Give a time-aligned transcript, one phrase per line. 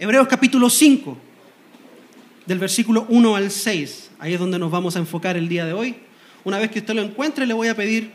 [0.00, 1.18] Hebreos capítulo 5,
[2.46, 4.10] del versículo 1 al 6.
[4.20, 5.96] Ahí es donde nos vamos a enfocar el día de hoy.
[6.44, 8.12] Una vez que usted lo encuentre, le voy a pedir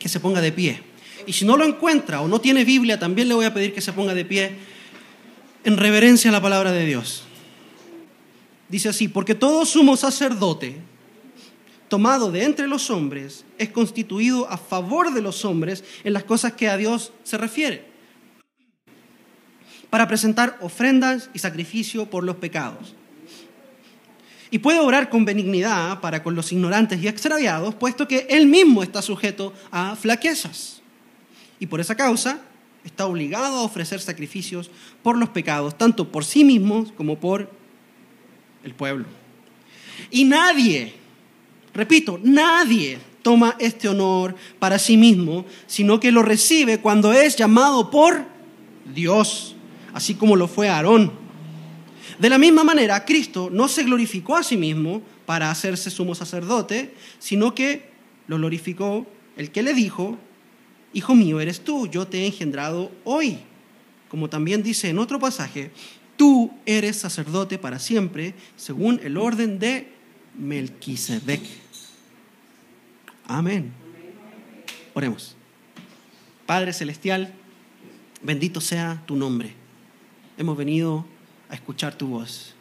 [0.00, 0.82] que se ponga de pie.
[1.24, 3.80] Y si no lo encuentra o no tiene Biblia, también le voy a pedir que
[3.80, 4.56] se ponga de pie
[5.62, 7.22] en reverencia a la palabra de Dios.
[8.68, 10.74] Dice así, porque todo sumo sacerdote
[11.88, 16.54] tomado de entre los hombres es constituido a favor de los hombres en las cosas
[16.54, 17.95] que a Dios se refiere,
[19.90, 22.94] para presentar ofrendas y sacrificio por los pecados.
[24.50, 28.82] Y puede obrar con benignidad para con los ignorantes y extraviados, puesto que él mismo
[28.82, 30.80] está sujeto a flaquezas.
[31.58, 32.40] Y por esa causa
[32.84, 34.70] está obligado a ofrecer sacrificios
[35.02, 37.50] por los pecados, tanto por sí mismo como por
[38.62, 39.06] el pueblo.
[40.10, 40.94] Y nadie,
[41.74, 47.90] repito, nadie toma este honor para sí mismo, sino que lo recibe cuando es llamado
[47.90, 48.24] por
[48.94, 49.55] Dios,
[49.96, 51.26] así como lo fue Aarón
[52.18, 56.94] de la misma manera, Cristo no se glorificó a sí mismo para hacerse sumo sacerdote,
[57.18, 57.90] sino que
[58.26, 60.18] lo glorificó el que le dijo,
[60.92, 63.38] Hijo mío eres tú, yo te he engendrado hoy.
[64.08, 65.70] Como también dice en otro pasaje,
[66.16, 69.92] tú eres sacerdote para siempre, según el orden de
[70.38, 71.42] Melquisedec.
[73.26, 73.72] Amén.
[74.94, 75.36] Oremos.
[76.46, 77.34] Padre Celestial,
[78.22, 79.65] bendito sea tu nombre.
[80.38, 81.06] Hemos venido
[81.48, 82.54] a escuchar tu voz,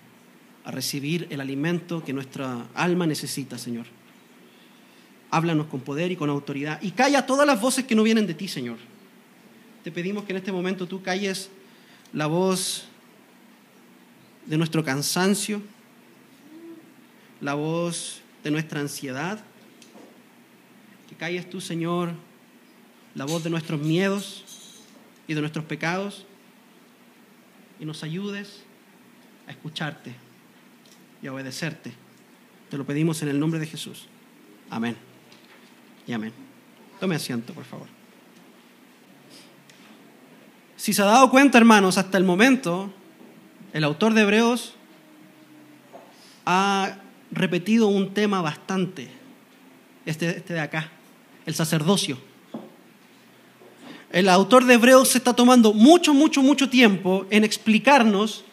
[0.63, 3.85] a recibir el alimento que nuestra alma necesita, Señor.
[5.29, 8.33] Háblanos con poder y con autoridad y calla todas las voces que no vienen de
[8.33, 8.77] ti, Señor.
[9.83, 11.49] Te pedimos que en este momento tú calles
[12.13, 12.85] la voz
[14.45, 15.61] de nuestro cansancio,
[17.41, 19.43] la voz de nuestra ansiedad,
[21.09, 22.13] que calles tú, Señor,
[23.15, 24.45] la voz de nuestros miedos
[25.27, 26.25] y de nuestros pecados
[27.79, 28.63] y nos ayudes
[29.47, 30.13] a escucharte
[31.21, 31.93] y a obedecerte.
[32.69, 34.07] Te lo pedimos en el nombre de Jesús.
[34.69, 34.95] Amén.
[36.07, 36.33] Y amén.
[36.99, 37.87] Tome asiento, por favor.
[40.75, 42.93] Si se ha dado cuenta, hermanos, hasta el momento,
[43.73, 44.75] el autor de Hebreos
[46.45, 46.97] ha
[47.31, 49.09] repetido un tema bastante,
[50.05, 50.91] este, este de acá,
[51.45, 52.17] el sacerdocio.
[54.15, 58.45] El autor de Hebreos se está tomando mucho, mucho, mucho tiempo en explicarnos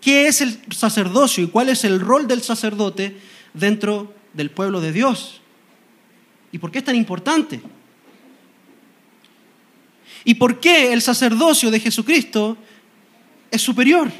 [0.00, 3.20] qué es el sacerdocio y cuál es el rol del sacerdote
[3.52, 5.42] dentro del pueblo de Dios.
[6.50, 7.60] ¿Y por qué es tan importante?
[10.24, 12.56] ¿Y por qué el sacerdocio de Jesucristo
[13.50, 14.10] es superior?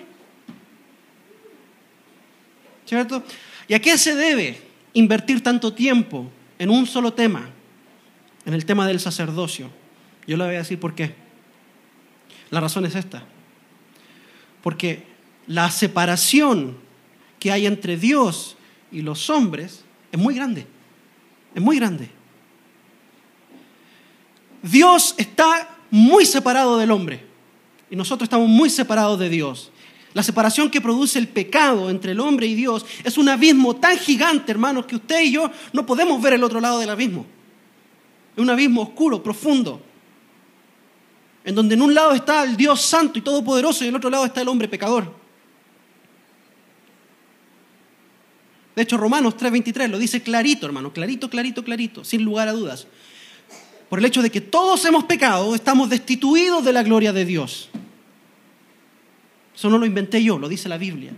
[2.85, 3.25] ¿Cierto?
[3.67, 4.61] ¿Y a qué se debe
[4.93, 7.49] invertir tanto tiempo en un solo tema?
[8.45, 9.81] En el tema del sacerdocio.
[10.27, 11.15] Yo le voy a decir por qué.
[12.51, 13.25] La razón es esta.
[14.63, 15.07] Porque
[15.47, 16.77] la separación
[17.39, 18.57] que hay entre Dios
[18.93, 20.67] y los hombres es muy grande.
[21.55, 22.11] Es muy grande.
[24.63, 27.25] Dios está muy separado del hombre
[27.91, 29.73] y nosotros estamos muy separados de Dios.
[30.13, 33.97] La separación que produce el pecado entre el hombre y Dios es un abismo tan
[33.97, 37.27] gigante, hermanos, que usted y yo no podemos ver el otro lado del abismo.
[38.37, 39.81] Es un abismo oscuro, profundo,
[41.45, 44.11] en donde en un lado está el Dios santo y todopoderoso y en el otro
[44.11, 45.15] lado está el hombre pecador.
[48.77, 52.87] De hecho, Romanos 3:23 lo dice clarito, hermano, clarito, clarito, clarito, sin lugar a dudas.
[53.89, 57.69] Por el hecho de que todos hemos pecado, estamos destituidos de la gloria de Dios.
[59.55, 61.13] Eso no lo inventé yo, lo dice la Biblia.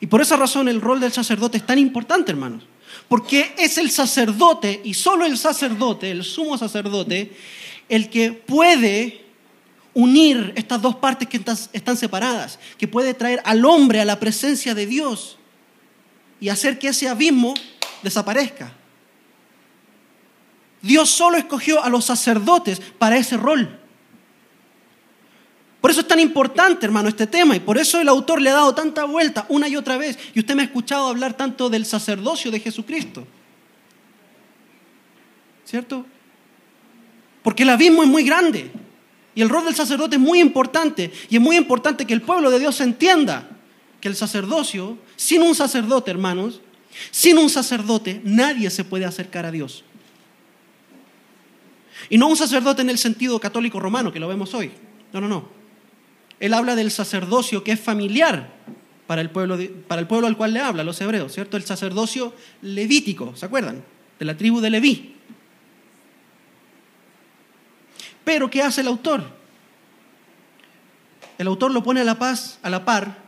[0.00, 2.64] Y por esa razón el rol del sacerdote es tan importante, hermanos.
[3.08, 7.32] Porque es el sacerdote y solo el sacerdote, el sumo sacerdote,
[7.92, 9.22] el que puede
[9.92, 11.36] unir estas dos partes que
[11.74, 15.36] están separadas, que puede traer al hombre a la presencia de Dios
[16.40, 17.52] y hacer que ese abismo
[18.02, 18.72] desaparezca.
[20.80, 23.78] Dios solo escogió a los sacerdotes para ese rol.
[25.82, 28.54] Por eso es tan importante, hermano, este tema y por eso el autor le ha
[28.54, 30.18] dado tanta vuelta una y otra vez.
[30.32, 33.26] Y usted me ha escuchado hablar tanto del sacerdocio de Jesucristo.
[35.66, 36.06] ¿Cierto?
[37.42, 38.70] Porque el abismo es muy grande
[39.34, 42.50] y el rol del sacerdote es muy importante y es muy importante que el pueblo
[42.50, 43.48] de Dios entienda
[44.00, 46.60] que el sacerdocio, sin un sacerdote, hermanos,
[47.10, 49.84] sin un sacerdote nadie se puede acercar a Dios.
[52.10, 54.72] Y no un sacerdote en el sentido católico romano, que lo vemos hoy.
[55.12, 55.48] No, no, no.
[56.40, 58.50] Él habla del sacerdocio que es familiar
[59.06, 59.56] para el pueblo,
[59.86, 61.56] para el pueblo al cual le habla, los hebreos, ¿cierto?
[61.56, 63.84] El sacerdocio levítico, ¿se acuerdan?
[64.18, 65.11] De la tribu de Leví.
[68.24, 69.42] Pero, ¿qué hace el autor?
[71.42, 73.18] el autor lo pone a la paz, a la par,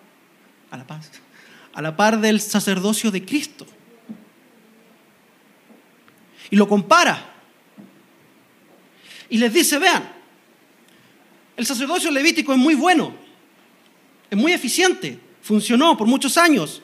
[0.70, 1.11] a la paz,
[1.73, 3.67] a la par del sacerdocio de Cristo.
[6.50, 7.32] Y lo compara.
[9.29, 10.12] Y les dice, vean,
[11.56, 13.14] el sacerdocio levítico es muy bueno,
[14.31, 16.82] es muy eficiente, funcionó por muchos años.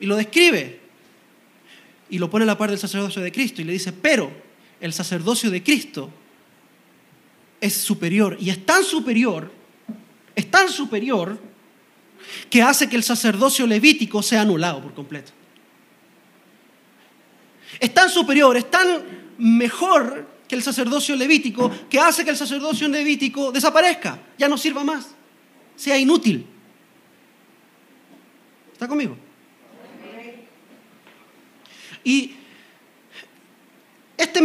[0.00, 0.80] Y lo describe.
[2.10, 3.62] Y lo pone a la par del sacerdocio de Cristo.
[3.62, 4.30] Y le dice, pero
[4.80, 6.10] el sacerdocio de Cristo
[7.64, 8.36] es superior.
[8.38, 9.50] Y es tan superior,
[10.34, 11.38] es tan superior,
[12.50, 15.32] que hace que el sacerdocio levítico sea anulado por completo.
[17.80, 18.86] Es tan superior, es tan
[19.38, 24.84] mejor que el sacerdocio levítico que hace que el sacerdocio levítico desaparezca, ya no sirva
[24.84, 25.14] más,
[25.74, 26.46] sea inútil.
[28.72, 29.16] ¿Está conmigo?
[32.04, 32.34] Y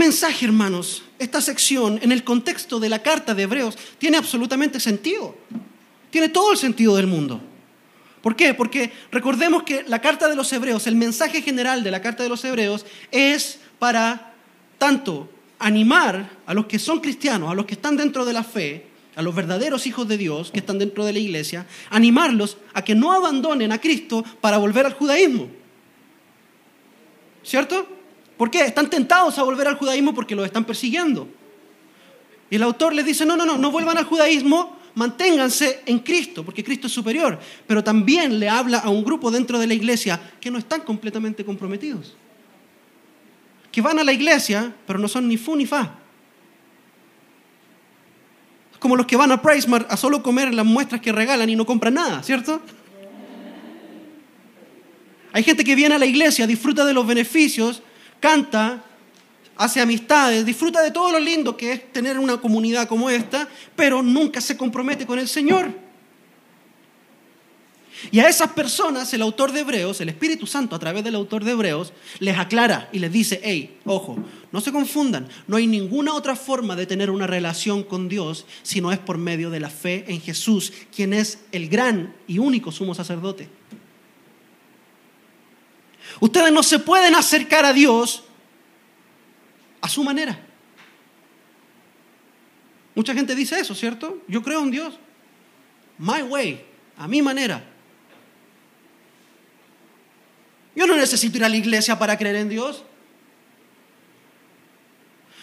[0.09, 5.35] mensaje, hermanos, esta sección, en el contexto de la carta de Hebreos, tiene absolutamente sentido.
[6.09, 7.39] Tiene todo el sentido del mundo.
[8.23, 8.56] ¿Por qué?
[8.56, 12.29] Porque recordemos que la carta de los Hebreos, el mensaje general de la carta de
[12.29, 14.33] los Hebreos es para
[14.79, 15.29] tanto
[15.59, 19.21] animar a los que son cristianos, a los que están dentro de la fe, a
[19.21, 23.11] los verdaderos hijos de Dios que están dentro de la iglesia, animarlos a que no
[23.11, 25.50] abandonen a Cristo para volver al judaísmo.
[27.44, 27.99] ¿Cierto?
[28.39, 28.62] ¿Por qué?
[28.62, 31.27] Están tentados a volver al judaísmo porque los están persiguiendo.
[32.50, 36.45] Y el autor les dice, no, no, no, no vuelvan al judaísmo, manténganse en Cristo,
[36.45, 37.38] porque Cristo es superior.
[37.68, 41.44] Pero también le habla a un grupo dentro de la iglesia que no están completamente
[41.44, 42.15] comprometidos.
[43.74, 45.95] Que van a la iglesia, pero no son ni fu ni fa.
[48.80, 51.65] Como los que van a PriceMart a solo comer las muestras que regalan y no
[51.65, 52.62] compran nada, ¿cierto?
[55.33, 57.83] Hay gente que viene a la iglesia, disfruta de los beneficios,
[58.19, 58.83] canta,
[59.56, 64.01] hace amistades, disfruta de todo lo lindo que es tener una comunidad como esta, pero
[64.01, 65.69] nunca se compromete con el Señor.
[68.12, 71.44] Y a esas personas el autor de Hebreos, el Espíritu Santo a través del autor
[71.44, 74.18] de Hebreos, les aclara y les dice, hey, ojo,
[74.51, 78.80] no se confundan, no hay ninguna otra forma de tener una relación con Dios si
[78.80, 82.71] no es por medio de la fe en Jesús, quien es el gran y único
[82.71, 83.58] sumo sacerdote.
[86.19, 88.24] Ustedes no se pueden acercar a Dios
[89.81, 90.38] a su manera.
[92.95, 94.21] Mucha gente dice eso, ¿cierto?
[94.27, 95.00] Yo creo en Dios.
[95.98, 96.66] My way,
[96.98, 97.63] a mi manera.
[100.75, 102.83] Yo no necesito ir a la iglesia para creer en Dios.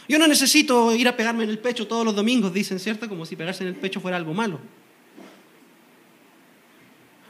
[0.09, 3.09] Yo no necesito ir a pegarme en el pecho todos los domingos, dicen, ¿cierto?
[3.09, 4.61] Como si pegarse en el pecho fuera algo malo.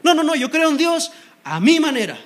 [0.02, 1.10] No, no, no, yo creo en Dios
[1.43, 2.19] a mi manera.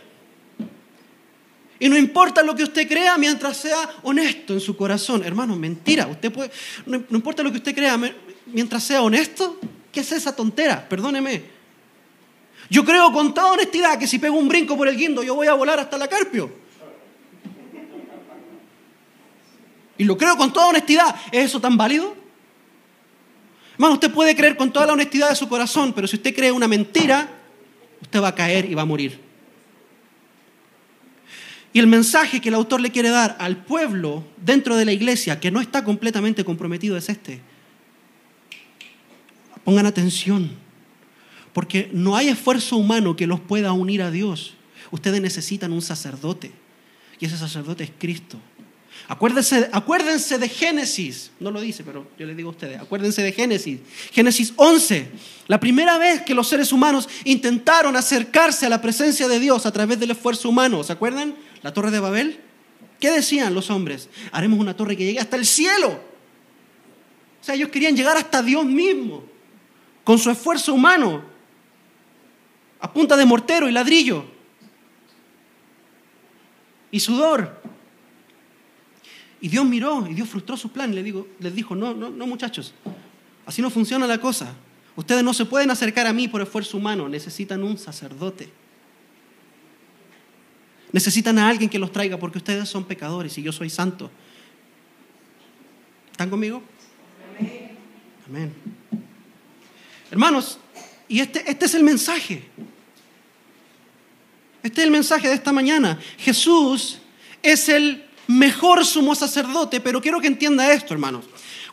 [1.82, 5.24] Y no importa lo que usted crea mientras sea honesto en su corazón.
[5.24, 6.06] Hermano, mentira.
[6.06, 6.50] Usted puede,
[6.84, 7.98] no, importa lo que usted crea
[8.46, 9.58] mientras sea honesto.
[9.90, 10.86] ¿Qué es esa tontera?
[10.86, 11.42] Perdóneme.
[12.68, 15.46] Yo creo con toda honestidad que si pego un brinco por el guindo yo voy
[15.46, 16.52] a volar hasta la Carpio.
[19.96, 21.16] Y lo creo con toda honestidad.
[21.32, 22.14] ¿Es eso tan válido?
[23.72, 26.52] Hermano, usted puede creer con toda la honestidad de su corazón, pero si usted cree
[26.52, 27.26] una mentira,
[28.02, 29.29] usted va a caer y va a morir.
[31.72, 35.38] Y el mensaje que el autor le quiere dar al pueblo dentro de la iglesia
[35.38, 37.40] que no está completamente comprometido es este.
[39.64, 40.50] Pongan atención,
[41.52, 44.54] porque no hay esfuerzo humano que los pueda unir a Dios.
[44.90, 46.50] Ustedes necesitan un sacerdote,
[47.20, 48.38] y ese sacerdote es Cristo.
[49.06, 53.32] Acuérdense, acuérdense de Génesis, no lo dice, pero yo les digo a ustedes, acuérdense de
[53.32, 53.80] Génesis.
[54.12, 55.08] Génesis 11,
[55.48, 59.72] la primera vez que los seres humanos intentaron acercarse a la presencia de Dios a
[59.72, 61.34] través del esfuerzo humano, ¿se acuerdan?
[61.62, 62.40] La torre de Babel,
[62.98, 64.08] ¿qué decían los hombres?
[64.32, 66.00] Haremos una torre que llegue hasta el cielo.
[67.40, 69.24] O sea, ellos querían llegar hasta Dios mismo,
[70.04, 71.22] con su esfuerzo humano,
[72.80, 74.24] a punta de mortero y ladrillo,
[76.90, 77.60] y sudor.
[79.40, 82.10] Y Dios miró y Dios frustró su plan y les, digo, les dijo, no, no,
[82.10, 82.74] no muchachos,
[83.46, 84.54] así no funciona la cosa.
[84.96, 88.50] Ustedes no se pueden acercar a mí por esfuerzo humano, necesitan un sacerdote.
[90.92, 94.10] Necesitan a alguien que los traiga porque ustedes son pecadores y yo soy santo.
[96.10, 96.62] ¿Están conmigo?
[98.28, 98.52] Amén.
[100.10, 100.58] Hermanos,
[101.08, 102.44] y este, este es el mensaje.
[104.62, 105.98] Este es el mensaje de esta mañana.
[106.18, 106.98] Jesús
[107.42, 111.24] es el mejor sumo sacerdote, pero quiero que entienda esto, hermanos.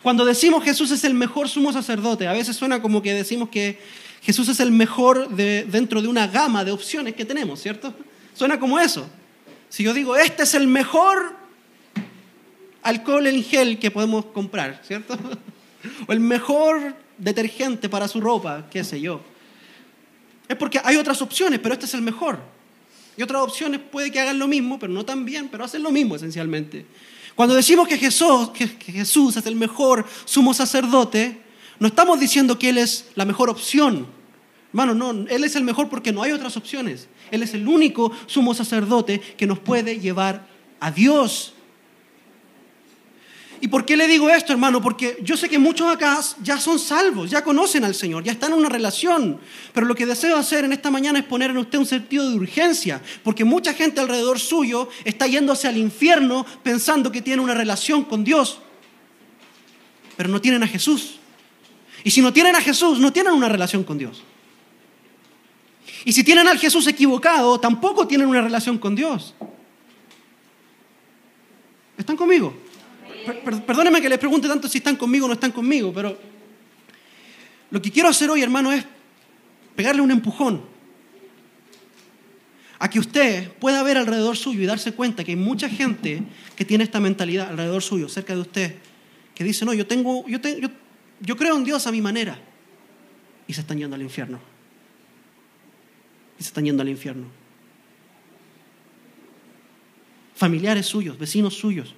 [0.02, 3.80] Cuando decimos Jesús es el mejor sumo sacerdote, a veces suena como que decimos que
[4.22, 7.94] Jesús es el mejor de, dentro de una gama de opciones que tenemos, ¿cierto?
[8.38, 9.10] Suena como eso.
[9.68, 11.36] Si yo digo, este es el mejor
[12.84, 15.18] alcohol en gel que podemos comprar, ¿cierto?
[16.08, 19.22] O el mejor detergente para su ropa, qué sé yo.
[20.48, 22.40] Es porque hay otras opciones, pero este es el mejor.
[23.16, 25.92] Y otras opciones puede que hagan lo mismo, pero no tan bien, pero hacen lo
[25.92, 26.86] mismo esencialmente.
[27.36, 31.42] Cuando decimos que Jesús, que Jesús es el mejor sumo sacerdote,
[31.80, 34.17] no estamos diciendo que Él es la mejor opción.
[34.70, 37.08] Hermano, no, Él es el mejor porque no hay otras opciones.
[37.32, 40.48] Él es el único sumo sacerdote que nos puede llevar
[40.80, 41.54] a Dios.
[43.60, 44.82] ¿Y por qué le digo esto, hermano?
[44.82, 48.52] Porque yo sé que muchos acá ya son salvos, ya conocen al Señor, ya están
[48.52, 49.40] en una relación.
[49.74, 52.36] Pero lo que deseo hacer en esta mañana es poner en usted un sentido de
[52.36, 58.04] urgencia, porque mucha gente alrededor suyo está yéndose al infierno pensando que tiene una relación
[58.04, 58.60] con Dios,
[60.16, 61.18] pero no tienen a Jesús.
[62.04, 64.22] Y si no tienen a Jesús, no tienen una relación con Dios.
[66.06, 69.34] Y si tienen al Jesús equivocado, tampoco tienen una relación con Dios.
[71.98, 72.54] ¿Están conmigo?
[73.44, 76.18] Perdónenme que les pregunte tanto si están conmigo o no están conmigo, pero
[77.70, 78.86] lo que quiero hacer hoy, hermano, es
[79.76, 80.62] pegarle un empujón
[82.80, 86.22] a que usted pueda ver alrededor suyo y darse cuenta que hay mucha gente
[86.56, 88.76] que tiene esta mentalidad alrededor suyo, cerca de usted,
[89.34, 90.70] que dice, no, yo, tengo, yo, yo,
[91.20, 92.40] yo creo en Dios a mi manera,
[93.48, 94.40] y se están yendo al infierno.
[96.40, 97.26] Y se están yendo al infierno.
[100.36, 101.96] Familiares suyos, vecinos suyos,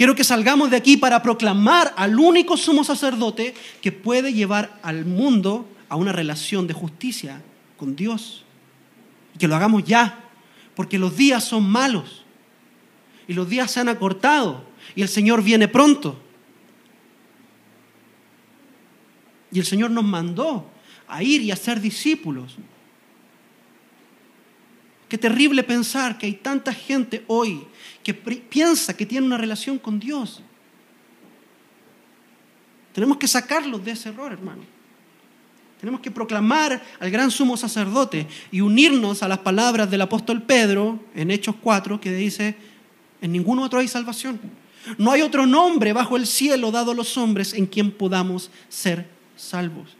[0.00, 5.04] Quiero que salgamos de aquí para proclamar al único sumo sacerdote que puede llevar al
[5.04, 7.42] mundo a una relación de justicia
[7.76, 8.46] con Dios.
[9.34, 10.24] Y que lo hagamos ya,
[10.74, 12.24] porque los días son malos
[13.28, 14.64] y los días se han acortado
[14.96, 16.18] y el Señor viene pronto.
[19.52, 20.70] Y el Señor nos mandó
[21.10, 22.56] a ir y a ser discípulos.
[25.08, 27.66] Qué terrible pensar que hay tanta gente hoy
[28.02, 30.40] que piensa que tiene una relación con Dios.
[32.92, 34.62] Tenemos que sacarlos de ese error, hermano.
[35.80, 41.00] Tenemos que proclamar al gran sumo sacerdote y unirnos a las palabras del apóstol Pedro
[41.14, 42.54] en Hechos 4 que dice,
[43.20, 44.38] en ningún otro hay salvación.
[44.98, 49.08] No hay otro nombre bajo el cielo dado a los hombres en quien podamos ser
[49.36, 49.96] salvos.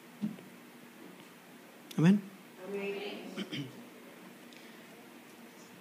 [2.00, 2.18] Amén.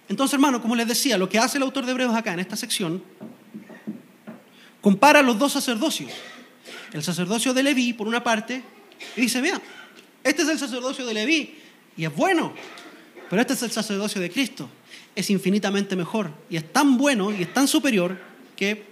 [0.09, 2.57] Entonces, hermano, como les decía, lo que hace el autor de Hebreos acá en esta
[2.57, 3.01] sección,
[4.81, 6.11] compara los dos sacerdocios.
[6.91, 8.61] El sacerdocio de Leví, por una parte,
[9.15, 9.61] y dice, mira,
[10.21, 11.57] este es el sacerdocio de Leví,
[11.95, 12.53] y es bueno,
[13.29, 14.69] pero este es el sacerdocio de Cristo.
[15.15, 18.19] Es infinitamente mejor, y es tan bueno y es tan superior
[18.57, 18.83] que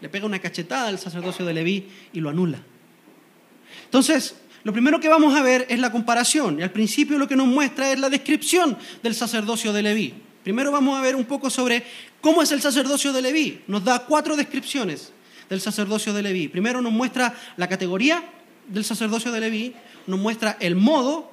[0.00, 2.60] le pega una cachetada al sacerdocio de Leví y lo anula.
[3.84, 4.34] Entonces,
[4.68, 7.46] lo primero que vamos a ver es la comparación, y al principio lo que nos
[7.46, 10.12] muestra es la descripción del sacerdocio de Leví.
[10.44, 11.82] Primero vamos a ver un poco sobre
[12.20, 13.62] cómo es el sacerdocio de Leví.
[13.66, 15.10] Nos da cuatro descripciones
[15.48, 16.48] del sacerdocio de Leví.
[16.48, 18.22] Primero nos muestra la categoría
[18.68, 19.74] del sacerdocio de Leví,
[20.06, 21.32] nos muestra el modo,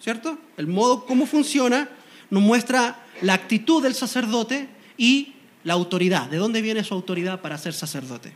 [0.00, 0.36] ¿cierto?
[0.56, 1.88] El modo, cómo funciona,
[2.28, 4.66] nos muestra la actitud del sacerdote
[4.98, 6.28] y la autoridad.
[6.28, 8.32] ¿De dónde viene su autoridad para ser sacerdote?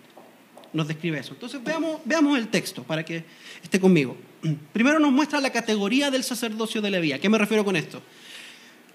[0.73, 1.33] Nos describe eso.
[1.33, 3.25] Entonces veamos, veamos el texto para que
[3.64, 4.16] esté conmigo.
[4.73, 7.12] Primero nos muestra la categoría del sacerdocio de Leví.
[7.12, 8.02] ¿A qué me refiero con esto?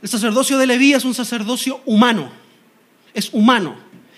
[0.02, 2.30] El sacerdocio de Leví es un sacerdocio humano,
[3.14, 3.76] es humano,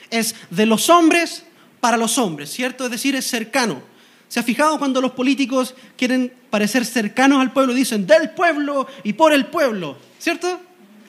[0.10, 1.44] es de los hombres
[1.80, 2.86] para los hombres, ¿cierto?
[2.86, 3.84] Es decir, es cercano.
[4.28, 7.76] ¿Se ha fijado cuando los políticos quieren parecer cercanos al pueblo?
[7.76, 10.60] Dicen del pueblo y por el pueblo, ¿cierto?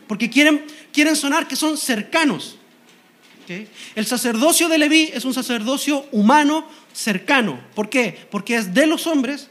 [0.06, 2.58] Porque quieren, quieren sonar que son cercanos.
[3.94, 7.60] El sacerdocio de Leví es un sacerdocio humano cercano.
[7.74, 8.26] ¿Por qué?
[8.30, 9.48] Porque es de los hombres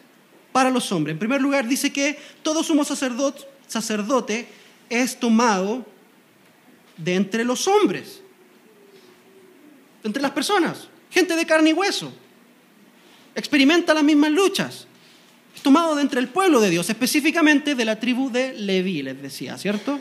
[0.55, 1.11] para los hombres.
[1.11, 4.47] En primer lugar, dice que todo sumo sacerdote,
[4.89, 5.85] es tomado
[6.95, 8.21] de entre los hombres,
[10.01, 12.09] de entre las personas, gente de carne y hueso.
[13.35, 14.87] Experimenta las mismas luchas.
[15.53, 19.21] Es tomado de entre el pueblo de Dios, específicamente de la tribu de Leví, les
[19.21, 19.99] decía, ¿cierto?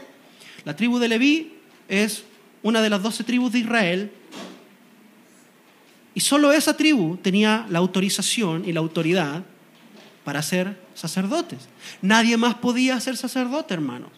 [0.64, 1.54] La tribu de Leví
[1.88, 2.23] es
[2.62, 4.12] una de las doce tribus de Israel
[6.14, 9.44] y solo esa tribu tenía la autorización y la autoridad
[10.24, 11.68] para ser sacerdotes.
[12.02, 14.10] Nadie más podía ser sacerdote, hermanos.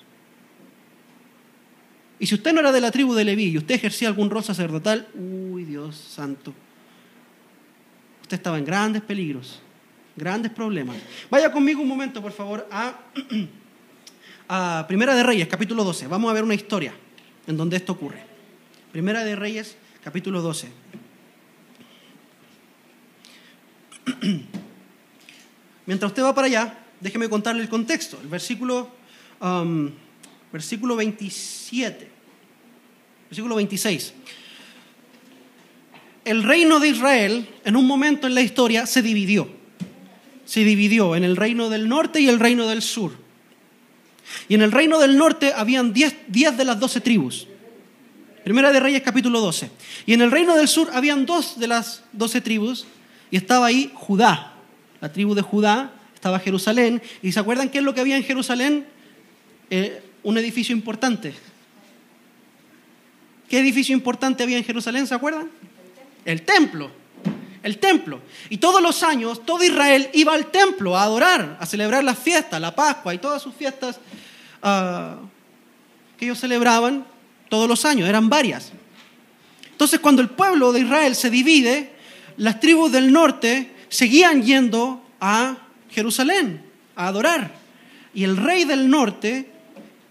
[2.18, 4.42] Y si usted no era de la tribu de Leví y usted ejercía algún rol
[4.42, 6.54] sacerdotal, uy, Dios santo,
[8.22, 9.60] usted estaba en grandes peligros,
[10.14, 10.96] grandes problemas.
[11.28, 12.94] Vaya conmigo un momento, por favor, a,
[14.48, 16.06] a Primera de Reyes, capítulo 12.
[16.06, 16.94] Vamos a ver una historia
[17.46, 18.24] en donde esto ocurre.
[18.92, 20.68] Primera de Reyes, capítulo 12.
[25.86, 28.18] Mientras usted va para allá, déjeme contarle el contexto.
[28.20, 28.90] El versículo
[29.40, 29.90] um,
[30.52, 32.10] versículo 27,
[33.28, 34.14] versículo 26.
[36.24, 39.48] el reino de Israel, en un momento en la historia, se dividió.
[40.44, 43.12] Se dividió en el reino del norte y el reino del sur.
[44.48, 47.46] Y en el reino del norte habían 10 de las 12 tribus.
[48.42, 49.70] Primera de Reyes capítulo 12.
[50.06, 52.86] Y en el reino del sur habían dos de las 12 tribus
[53.30, 54.55] y estaba ahí Judá,
[55.00, 57.02] la tribu de Judá, estaba Jerusalén.
[57.22, 58.86] ¿Y se acuerdan qué es lo que había en Jerusalén?
[59.70, 61.34] Eh, un edificio importante.
[63.48, 65.06] ¿Qué edificio importante había en Jerusalén?
[65.06, 65.50] ¿Se acuerdan?
[66.24, 66.90] El templo.
[67.62, 68.20] El templo.
[68.48, 72.60] Y todos los años, todo Israel iba al templo a adorar, a celebrar las fiestas,
[72.60, 74.00] la Pascua y todas sus fiestas
[74.62, 75.18] ah,
[76.18, 77.04] que ellos celebraban
[77.48, 78.08] todos los años.
[78.08, 78.72] Eran varias.
[79.70, 81.92] Entonces, cuando el pueblo de Israel se divide,
[82.36, 85.56] las tribus del norte seguían yendo a
[85.88, 86.62] Jerusalén
[86.96, 87.50] a adorar.
[88.12, 89.50] Y el rey del norte,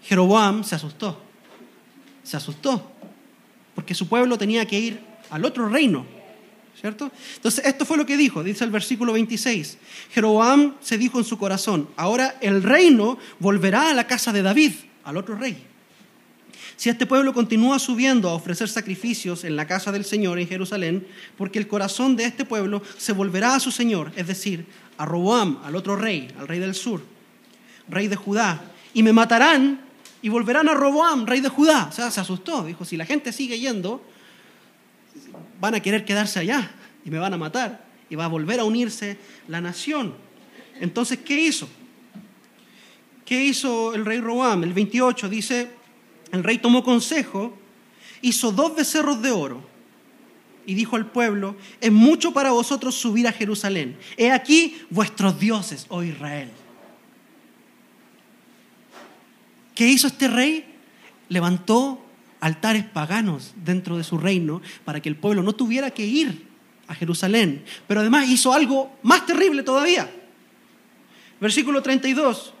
[0.02, 1.22] Jeroboam, se asustó.
[2.24, 2.90] Se asustó.
[3.76, 5.00] Porque su pueblo tenía que ir
[5.30, 6.04] al otro reino.
[6.80, 7.12] ¿Cierto?
[7.36, 9.78] Entonces, esto fue lo que dijo, dice el versículo 26.
[10.10, 14.72] Jeroboam se dijo en su corazón, ahora el reino volverá a la casa de David,
[15.04, 15.64] al otro rey.
[16.76, 21.06] Si este pueblo continúa subiendo a ofrecer sacrificios en la casa del Señor en Jerusalén,
[21.38, 24.66] porque el corazón de este pueblo se volverá a su Señor, es decir,
[24.98, 27.02] a Roboam, al otro rey, al rey del sur,
[27.88, 29.80] rey de Judá, y me matarán
[30.20, 31.88] y volverán a Roboam, rey de Judá.
[31.90, 34.02] O sea, se asustó, dijo, si la gente sigue yendo,
[35.60, 36.70] van a querer quedarse allá
[37.04, 39.18] y me van a matar y va a volver a unirse
[39.48, 40.14] la nación.
[40.80, 41.68] Entonces, ¿qué hizo?
[43.24, 44.62] ¿Qué hizo el rey Roboam?
[44.62, 45.70] El 28 dice,
[46.32, 47.56] el rey tomó consejo,
[48.22, 49.62] hizo dos becerros de oro
[50.66, 53.96] y dijo al pueblo, es mucho para vosotros subir a Jerusalén.
[54.16, 56.50] He aquí vuestros dioses, oh Israel.
[59.74, 60.64] ¿Qué hizo este rey?
[61.28, 62.04] Levantó
[62.40, 66.46] altares paganos dentro de su reino para que el pueblo no tuviera que ir
[66.88, 67.64] a Jerusalén.
[67.86, 70.10] Pero además hizo algo más terrible todavía.
[71.40, 72.54] Versículo 32,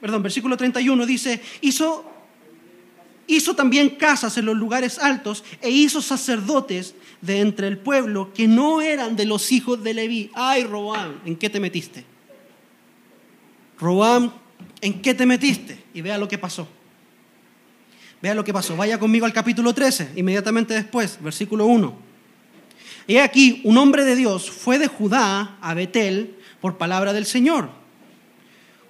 [0.00, 2.09] perdón, versículo 31 dice, hizo
[3.30, 8.48] hizo también casas en los lugares altos e hizo sacerdotes de entre el pueblo que
[8.48, 10.30] no eran de los hijos de Leví.
[10.34, 12.04] Ay, Roam, ¿en qué te metiste?
[13.78, 14.32] Roam,
[14.80, 15.82] ¿en qué te metiste?
[15.94, 16.68] Y vea lo que pasó.
[18.20, 18.76] Vea lo que pasó.
[18.76, 22.10] Vaya conmigo al capítulo 13, inmediatamente después, versículo 1.
[23.06, 27.80] Y aquí, un hombre de Dios fue de Judá a Betel por palabra del Señor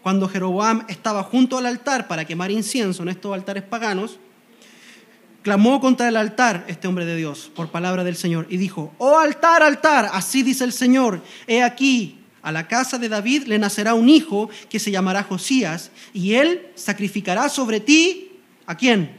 [0.03, 4.18] cuando Jeroboam estaba junto al altar para quemar incienso en estos altares paganos,
[5.42, 9.18] clamó contra el altar este hombre de Dios por palabra del Señor y dijo, oh
[9.18, 13.94] altar, altar, así dice el Señor, he aquí, a la casa de David le nacerá
[13.94, 18.33] un hijo que se llamará Josías y él sacrificará sobre ti,
[18.66, 19.18] ¿a quién?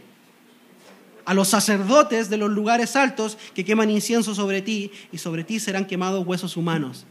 [1.25, 5.59] A los sacerdotes de los lugares altos que queman incienso sobre ti y sobre ti
[5.59, 7.05] serán quemados huesos humanos.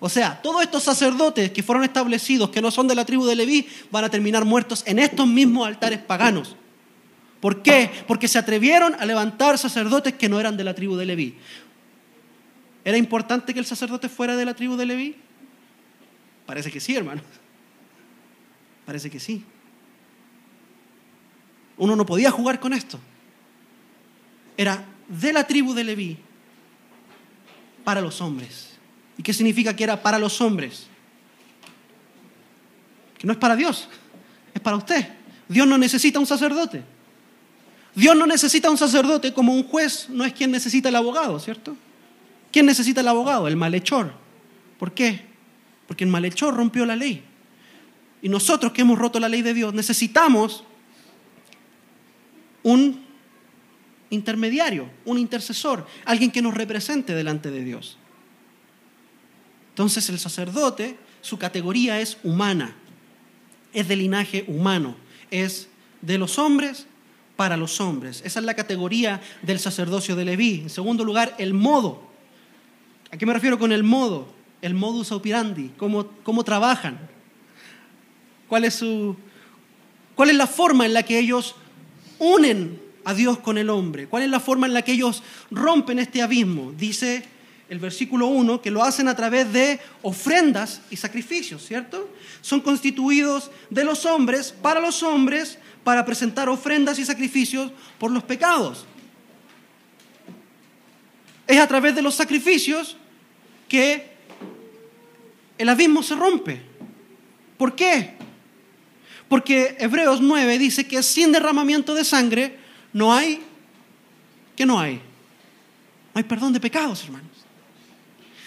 [0.00, 3.36] O sea, todos estos sacerdotes que fueron establecidos, que no son de la tribu de
[3.36, 6.56] Leví, van a terminar muertos en estos mismos altares paganos.
[7.42, 7.90] ¿Por qué?
[8.06, 11.34] Porque se atrevieron a levantar sacerdotes que no eran de la tribu de Leví.
[12.84, 15.16] ¿Era importante que el sacerdote fuera de la tribu de Leví?
[16.46, 17.20] Parece que sí, hermano.
[18.86, 19.44] Parece que sí.
[21.78, 23.00] Uno no podía jugar con esto.
[24.56, 26.18] Era de la tribu de Leví
[27.82, 28.78] para los hombres.
[29.18, 30.86] ¿Y qué significa que era para los hombres?
[33.18, 33.88] Que no es para Dios,
[34.54, 35.08] es para usted.
[35.48, 36.91] Dios no necesita un sacerdote.
[37.94, 41.76] Dios no necesita un sacerdote como un juez no es quien necesita el abogado, ¿cierto?
[42.50, 43.48] ¿Quién necesita el abogado?
[43.48, 44.12] El malhechor.
[44.78, 45.26] ¿Por qué?
[45.86, 47.22] Porque el malhechor rompió la ley.
[48.22, 50.64] Y nosotros que hemos roto la ley de Dios necesitamos
[52.62, 53.04] un
[54.10, 57.98] intermediario, un intercesor, alguien que nos represente delante de Dios.
[59.70, 62.76] Entonces el sacerdote, su categoría es humana,
[63.72, 64.96] es de linaje humano,
[65.30, 65.68] es
[66.02, 66.86] de los hombres
[67.42, 68.22] para los hombres.
[68.24, 70.60] Esa es la categoría del sacerdocio de Leví.
[70.62, 72.00] En segundo lugar, el modo.
[73.10, 74.28] ¿A qué me refiero con el modo?
[74.60, 77.00] El modus operandi, cómo, cómo trabajan.
[78.48, 79.16] ¿Cuál es, su,
[80.14, 81.56] ¿Cuál es la forma en la que ellos
[82.20, 84.06] unen a Dios con el hombre?
[84.06, 86.70] ¿Cuál es la forma en la que ellos rompen este abismo?
[86.78, 87.24] Dice
[87.68, 92.08] el versículo 1 que lo hacen a través de ofrendas y sacrificios, ¿cierto?
[92.40, 98.22] Son constituidos de los hombres, para los hombres, para presentar ofrendas y sacrificios por los
[98.22, 98.86] pecados.
[101.46, 102.96] Es a través de los sacrificios
[103.68, 104.12] que
[105.58, 106.62] el abismo se rompe.
[107.56, 108.14] ¿Por qué?
[109.28, 112.58] Porque Hebreos 9 dice que sin derramamiento de sangre
[112.92, 113.40] no hay,
[114.56, 114.96] que no hay.
[114.96, 117.30] No hay perdón de pecados, hermanos.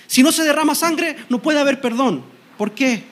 [0.07, 2.23] Si no se derrama sangre, no puede haber perdón.
[2.57, 3.03] ¿Por qué?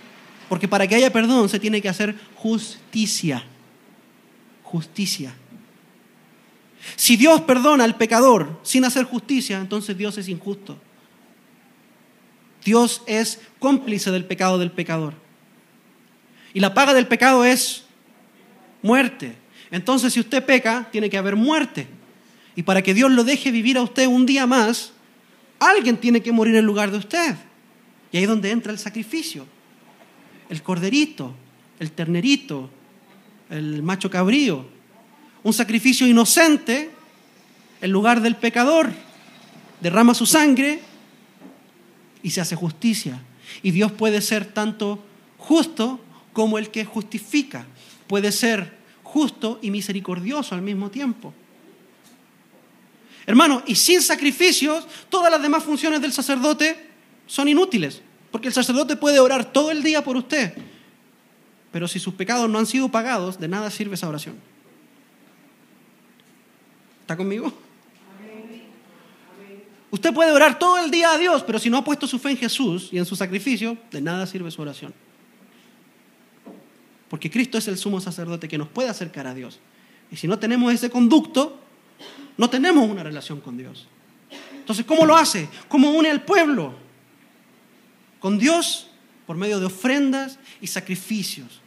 [0.49, 3.43] Porque para que haya perdón se tiene que hacer justicia.
[4.73, 5.31] Justicia.
[6.95, 10.79] Si Dios perdona al pecador sin hacer justicia, entonces Dios es injusto.
[12.65, 15.13] Dios es cómplice del pecado del pecador.
[16.55, 17.83] Y la paga del pecado es
[18.81, 19.35] muerte.
[19.69, 21.85] Entonces, si usted peca, tiene que haber muerte.
[22.55, 24.91] Y para que Dios lo deje vivir a usted un día más,
[25.59, 27.35] alguien tiene que morir en lugar de usted.
[28.11, 29.45] Y ahí es donde entra el sacrificio.
[30.49, 31.35] El corderito,
[31.79, 32.71] el ternerito,
[33.53, 34.65] el macho cabrío.
[35.43, 36.89] Un sacrificio inocente
[37.81, 38.91] en lugar del pecador.
[39.79, 40.81] Derrama su sangre
[42.23, 43.21] y se hace justicia.
[43.61, 45.03] Y Dios puede ser tanto
[45.37, 45.99] justo
[46.31, 47.65] como el que justifica.
[48.07, 51.33] Puede ser justo y misericordioso al mismo tiempo.
[53.25, 56.89] Hermano, y sin sacrificios, todas las demás funciones del sacerdote
[57.27, 60.53] son inútiles, porque el sacerdote puede orar todo el día por usted,
[61.73, 64.35] pero si sus pecados no han sido pagados, de nada sirve esa oración.
[67.01, 67.51] ¿Está conmigo?
[69.89, 72.29] Usted puede orar todo el día a Dios, pero si no ha puesto su fe
[72.29, 74.93] en Jesús y en su sacrificio, de nada sirve su oración.
[77.09, 79.59] Porque Cristo es el sumo sacerdote que nos puede acercar a Dios.
[80.11, 81.59] Y si no tenemos ese conducto,
[82.37, 83.87] no tenemos una relación con Dios.
[84.51, 85.49] Entonces, ¿cómo lo hace?
[85.69, 86.75] ¿Cómo une al pueblo?
[88.19, 88.91] Con Dios
[89.25, 91.62] por medio de ofrendas y sacrificios.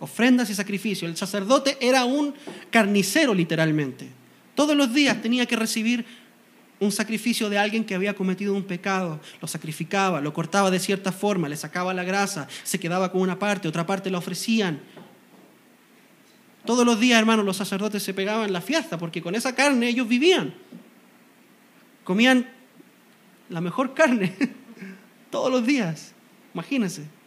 [0.00, 1.10] Ofrendas y sacrificios.
[1.10, 2.34] El sacerdote era un
[2.70, 4.08] carnicero literalmente.
[4.54, 6.04] Todos los días tenía que recibir
[6.80, 11.12] un sacrificio de alguien que había cometido un pecado, lo sacrificaba, lo cortaba de cierta
[11.12, 14.80] forma, le sacaba la grasa, se quedaba con una parte, otra parte la ofrecían.
[16.64, 20.06] Todos los días, hermanos, los sacerdotes se pegaban la fiesta porque con esa carne ellos
[20.06, 20.54] vivían.
[22.04, 22.48] Comían
[23.48, 24.36] la mejor carne
[25.30, 26.12] todos los días.
[26.54, 27.17] Imagínense.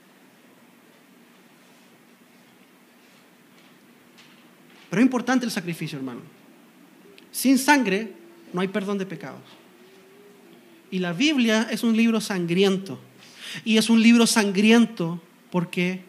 [4.91, 6.19] Pero es importante el sacrificio, hermano.
[7.32, 8.12] Sin sangre
[8.51, 9.39] no hay perdón de pecados.
[10.91, 12.99] Y la Biblia es un libro sangriento.
[13.63, 16.01] Y es un libro sangriento porque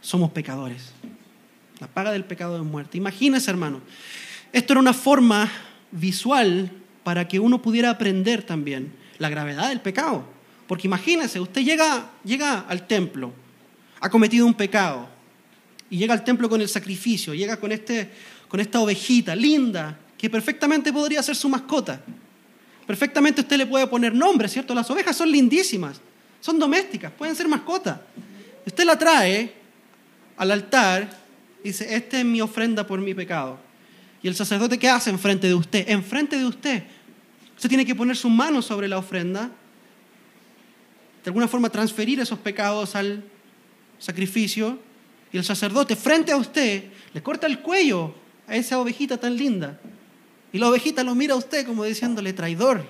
[0.00, 0.92] somos pecadores.
[1.78, 2.98] La paga del pecado es muerte.
[2.98, 3.80] Imagínese, hermano.
[4.52, 5.48] Esto era una forma
[5.92, 6.72] visual
[7.04, 10.24] para que uno pudiera aprender también la gravedad del pecado.
[10.66, 13.32] Porque imagínese, usted llega, llega al templo,
[14.00, 15.08] ha cometido un pecado,
[15.92, 18.10] y llega al templo con el sacrificio, llega con, este,
[18.48, 22.02] con esta ovejita linda, que perfectamente podría ser su mascota.
[22.86, 24.74] Perfectamente usted le puede poner nombre, ¿cierto?
[24.74, 26.00] Las ovejas son lindísimas,
[26.40, 27.98] son domésticas, pueden ser mascotas.
[28.66, 29.52] Usted la trae
[30.36, 31.22] al altar
[31.62, 33.58] Dice, esta es mi ofrenda por mi pecado.
[34.22, 35.88] Y el sacerdote, ¿qué hace enfrente de usted?
[35.88, 36.82] Enfrente de usted.
[37.54, 39.50] Usted tiene que poner su mano sobre la ofrenda,
[41.22, 43.22] de alguna forma transferir esos pecados al
[43.98, 44.78] sacrificio.
[45.32, 48.14] Y el sacerdote, frente a usted, le corta el cuello
[48.46, 49.80] a esa ovejita tan linda.
[50.52, 52.84] Y la ovejita lo mira a usted como diciéndole traidor.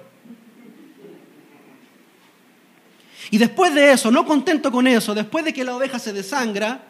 [3.30, 6.84] Y después de eso, no contento con eso, después de que la oveja se desangra,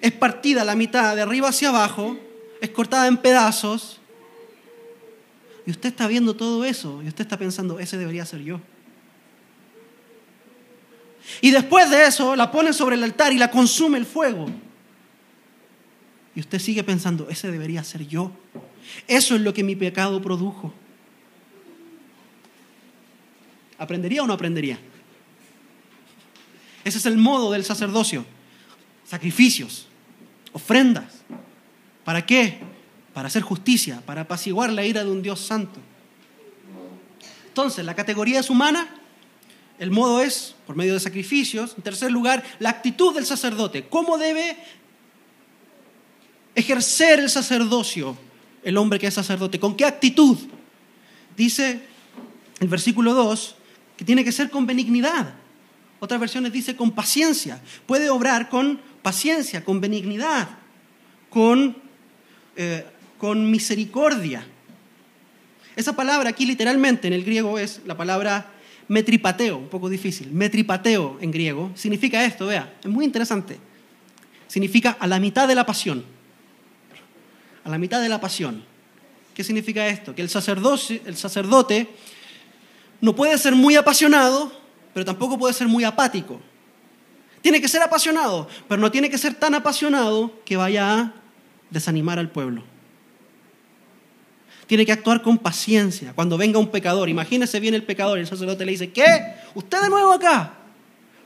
[0.00, 2.16] es partida a la mitad, de arriba hacia abajo,
[2.60, 3.98] es cortada en pedazos.
[5.66, 8.60] Y usted está viendo todo eso y usted está pensando, ese debería ser yo.
[11.40, 14.46] Y después de eso la pone sobre el altar y la consume el fuego.
[16.34, 18.32] Y usted sigue pensando, ese debería ser yo.
[19.06, 20.72] Eso es lo que mi pecado produjo.
[23.78, 24.78] ¿Aprendería o no aprendería?
[26.84, 28.24] Ese es el modo del sacerdocio.
[29.04, 29.88] Sacrificios
[30.52, 31.22] ofrendas.
[32.04, 32.58] ¿Para qué?
[33.12, 35.80] Para hacer justicia, para apaciguar la ira de un Dios santo.
[37.48, 38.88] Entonces, la categoría es humana,
[39.78, 41.74] el modo es por medio de sacrificios.
[41.76, 43.86] En tercer lugar, la actitud del sacerdote.
[43.88, 44.56] ¿Cómo debe
[46.54, 48.16] ejercer el sacerdocio
[48.64, 49.60] el hombre que es sacerdote?
[49.60, 50.36] ¿Con qué actitud?
[51.36, 51.80] Dice
[52.60, 53.54] el versículo 2
[53.96, 55.34] que tiene que ser con benignidad.
[56.00, 57.60] Otras versiones dice con paciencia.
[57.86, 60.48] Puede obrar con paciencia, con benignidad,
[61.30, 61.76] con,
[62.56, 62.84] eh,
[63.18, 64.46] con misericordia.
[65.76, 68.50] Esa palabra aquí literalmente en el griego es la palabra
[68.88, 70.32] metripateo, un poco difícil.
[70.32, 73.58] Metripateo en griego significa esto, vea, es muy interesante.
[74.46, 76.04] Significa a la mitad de la pasión.
[77.64, 78.64] A la mitad de la pasión.
[79.34, 80.14] ¿Qué significa esto?
[80.14, 81.88] Que el sacerdote, el sacerdote
[83.00, 84.50] no puede ser muy apasionado,
[84.94, 86.40] pero tampoco puede ser muy apático.
[87.42, 91.12] Tiene que ser apasionado, pero no tiene que ser tan apasionado que vaya a
[91.70, 92.64] desanimar al pueblo.
[94.68, 96.12] Tiene que actuar con paciencia.
[96.14, 99.34] Cuando venga un pecador, imagínese bien el pecador y el sacerdote le dice, ¿qué?
[99.54, 100.52] ¿Usted de nuevo acá?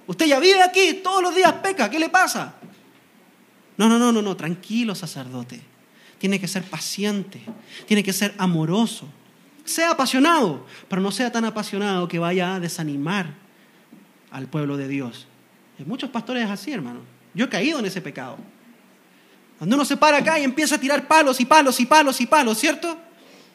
[0.06, 2.54] Usted ya vive aquí, todos los días peca, ¿qué le pasa?
[3.76, 5.60] No, no, no, no, no, tranquilo sacerdote.
[6.18, 7.42] Tiene que ser paciente,
[7.86, 9.08] tiene que ser amoroso.
[9.64, 13.34] Sea apasionado, pero no sea tan apasionado que vaya a desanimar
[14.30, 15.26] al pueblo de Dios.
[15.80, 17.00] Hay muchos pastores así, hermano.
[17.34, 18.38] Yo he caído en ese pecado.
[19.58, 22.26] Cuando uno se para acá y empieza a tirar palos y palos y palos y
[22.26, 22.98] palos, ¿cierto?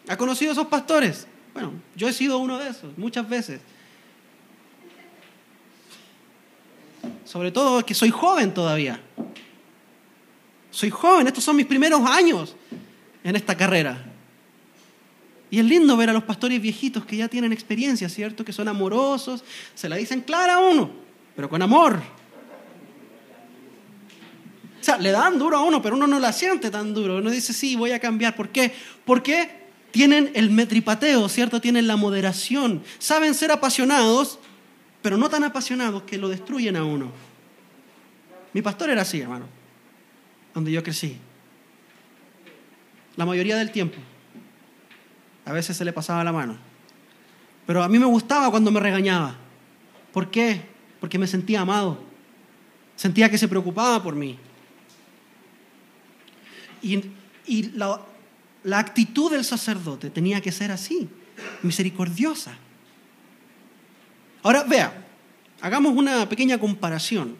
[0.07, 1.27] ¿Ha conocido a esos pastores?
[1.53, 3.59] Bueno, yo he sido uno de esos, muchas veces.
[7.25, 9.01] Sobre todo que soy joven todavía.
[10.71, 12.55] Soy joven, estos son mis primeros años
[13.23, 14.05] en esta carrera.
[15.49, 18.45] Y es lindo ver a los pastores viejitos que ya tienen experiencia, ¿cierto?
[18.45, 19.43] Que son amorosos,
[19.73, 20.91] se la dicen clara a uno,
[21.35, 21.99] pero con amor.
[24.79, 27.17] O sea, le dan duro a uno, pero uno no la siente tan duro.
[27.17, 28.35] Uno dice, sí, voy a cambiar.
[28.35, 28.73] ¿Por qué?
[29.05, 29.66] Porque
[29.97, 31.59] tienen el metripateo, ¿cierto?
[31.59, 32.83] Tienen la moderación.
[32.99, 34.37] Saben ser apasionados,
[35.01, 37.11] pero no tan apasionados que lo destruyen a uno.
[38.53, 39.47] Mi pastor era así, hermano,
[40.53, 41.17] donde yo crecí.
[43.15, 43.97] La mayoría del tiempo.
[45.45, 46.55] A veces se le pasaba la mano.
[47.65, 49.35] Pero a mí me gustaba cuando me regañaba.
[50.13, 50.61] ¿Por qué?
[50.99, 51.97] Porque me sentía amado.
[52.95, 54.37] Sentía que se preocupaba por mí.
[56.83, 57.01] Y,
[57.73, 57.99] la,
[58.67, 61.07] la actitud del sacerdote tenía que ser así,
[61.63, 62.53] misericordiosa.
[64.43, 65.05] Ahora, vea,
[65.61, 67.37] hagamos una pequeña comparación.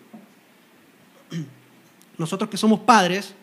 [2.18, 3.36] Nosotros que somos padres,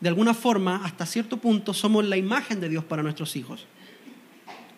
[0.00, 3.66] de alguna forma, hasta cierto punto, somos la imagen de Dios para nuestros hijos.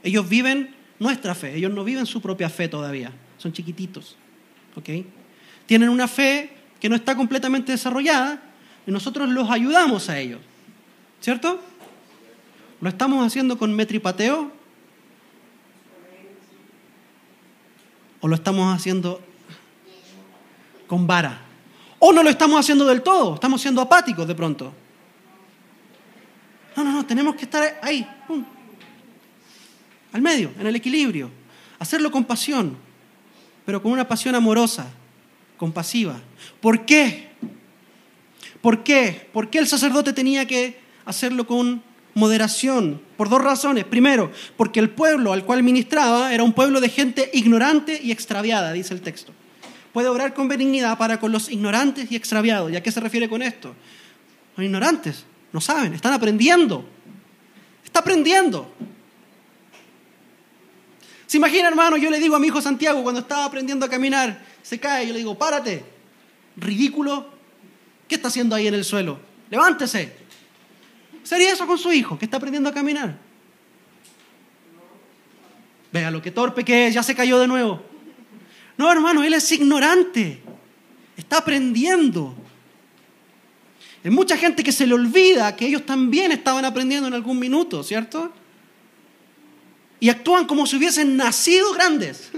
[0.03, 4.17] Ellos viven nuestra fe, ellos no viven su propia fe todavía, son chiquititos.
[5.67, 8.43] Tienen una fe que no está completamente desarrollada
[8.89, 10.41] y nosotros los ayudamos a ellos.
[11.21, 11.70] ¿Cierto?
[12.81, 14.51] ¿Lo estamos haciendo con metripateo?
[18.21, 19.21] ¿O lo estamos haciendo
[20.87, 21.43] con vara?
[21.99, 23.35] ¿O no lo estamos haciendo del todo?
[23.35, 24.73] Estamos siendo apáticos de pronto.
[26.77, 28.07] No, no, no, tenemos que estar ahí,
[30.13, 31.31] al medio, en el equilibrio.
[31.79, 32.77] Hacerlo con pasión,
[33.67, 34.87] pero con una pasión amorosa,
[35.59, 36.19] compasiva.
[36.61, 37.31] ¿Por qué?
[38.63, 39.29] ¿Por qué?
[39.33, 41.83] ¿Por qué el sacerdote tenía que hacerlo con
[42.15, 43.85] moderación, por dos razones.
[43.85, 48.73] Primero, porque el pueblo al cual ministraba era un pueblo de gente ignorante y extraviada,
[48.73, 49.33] dice el texto.
[49.93, 52.71] Puede obrar con benignidad para con los ignorantes y extraviados.
[52.71, 53.75] ¿Y a qué se refiere con esto?
[54.57, 56.85] Los ignorantes, no saben, están aprendiendo.
[57.85, 58.73] Está aprendiendo.
[61.27, 61.97] ¿Se imagina, hermano?
[61.97, 65.13] Yo le digo a mi hijo Santiago cuando estaba aprendiendo a caminar, se cae, yo
[65.13, 65.85] le digo, párate,
[66.57, 67.29] ridículo,
[68.09, 69.21] ¿qué está haciendo ahí en el suelo?
[69.49, 70.13] Levántese,
[71.23, 73.19] Sería eso con su hijo, que está aprendiendo a caminar.
[75.93, 77.83] Vea lo que torpe que es, ya se cayó de nuevo.
[78.77, 80.41] No, hermano, él es ignorante.
[81.17, 82.35] Está aprendiendo.
[84.03, 87.83] Hay mucha gente que se le olvida que ellos también estaban aprendiendo en algún minuto,
[87.83, 88.33] ¿cierto?
[89.99, 92.31] Y actúan como si hubiesen nacido grandes.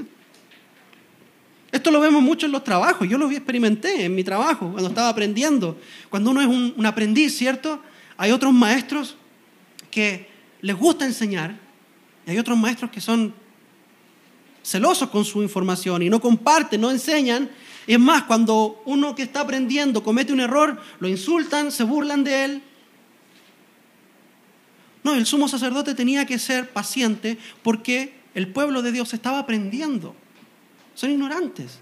[1.71, 3.09] Esto lo vemos mucho en los trabajos.
[3.09, 5.79] Yo lo experimenté en mi trabajo cuando estaba aprendiendo.
[6.11, 7.81] Cuando uno es un, un aprendiz, ¿cierto?
[8.16, 9.16] Hay otros maestros
[9.90, 10.29] que
[10.61, 11.59] les gusta enseñar
[12.27, 13.35] y hay otros maestros que son
[14.62, 17.51] celosos con su información y no comparten, no enseñan.
[17.87, 22.44] Es más, cuando uno que está aprendiendo comete un error, lo insultan, se burlan de
[22.44, 22.62] él.
[25.03, 30.14] No, el sumo sacerdote tenía que ser paciente porque el pueblo de Dios estaba aprendiendo.
[30.94, 31.81] Son ignorantes.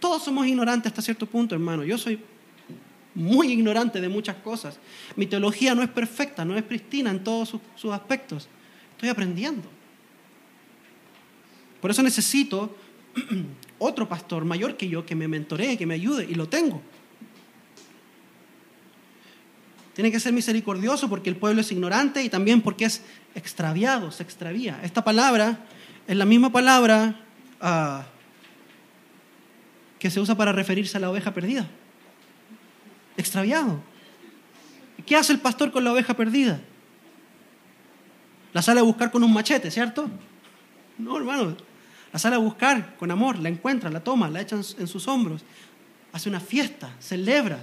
[0.00, 1.84] Todos somos ignorantes hasta cierto punto, hermano.
[1.84, 2.18] Yo soy
[3.14, 4.78] muy ignorante de muchas cosas.
[5.16, 8.48] Mi teología no es perfecta, no es pristina en todos sus, aspectos.
[8.92, 9.68] Estoy aprendiendo.
[11.80, 12.76] Por eso necesito
[13.78, 16.82] otro pastor mayor que yo que me mentoree, que me ayude, y lo tengo.
[19.94, 23.02] Tiene que ser misericordioso porque el pueblo es ignorante y también porque es
[23.36, 24.80] extraviado, se extravía.
[24.82, 25.66] Esta palabra
[26.08, 27.24] es la misma palabra
[27.60, 28.04] ah,
[30.00, 31.70] que se usa para referirse a la oveja perdida
[33.16, 33.80] extraviado.
[35.06, 36.60] ¿Qué hace el pastor con la oveja perdida?
[38.52, 40.08] La sale a buscar con un machete, ¿cierto?
[40.98, 41.56] No, hermano.
[42.12, 45.42] La sale a buscar con amor, la encuentra, la toma, la echa en sus hombros.
[46.12, 47.58] Hace una fiesta, celebra.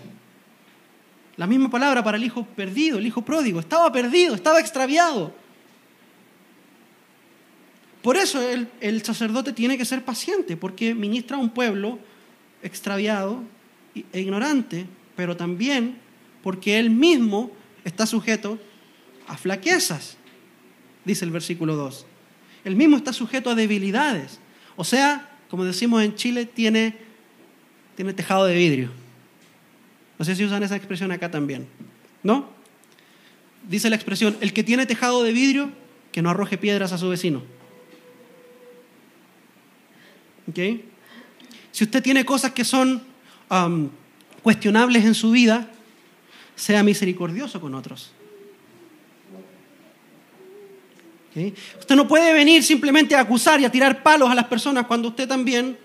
[1.37, 3.61] La misma palabra para el hijo perdido, el hijo pródigo.
[3.61, 5.33] Estaba perdido, estaba extraviado.
[8.03, 11.97] Por eso el, el sacerdote tiene que ser paciente, porque ministra a un pueblo
[12.61, 13.43] extraviado
[13.95, 14.85] e ignorante
[15.21, 15.99] pero también
[16.41, 17.51] porque Él mismo
[17.83, 18.57] está sujeto
[19.27, 20.17] a flaquezas,
[21.05, 22.07] dice el versículo 2.
[22.65, 24.39] El mismo está sujeto a debilidades.
[24.75, 26.95] O sea, como decimos en Chile, tiene,
[27.95, 28.89] tiene tejado de vidrio.
[30.17, 31.67] No sé si usan esa expresión acá también.
[32.23, 32.49] ¿No?
[33.69, 35.69] Dice la expresión, el que tiene tejado de vidrio,
[36.11, 37.43] que no arroje piedras a su vecino.
[40.49, 40.81] ¿Ok?
[41.71, 43.03] Si usted tiene cosas que son
[43.51, 43.91] um,
[44.41, 45.69] cuestionables en su vida,
[46.55, 48.11] sea misericordioso con otros.
[51.79, 55.09] Usted no puede venir simplemente a acusar y a tirar palos a las personas cuando
[55.09, 55.77] usted también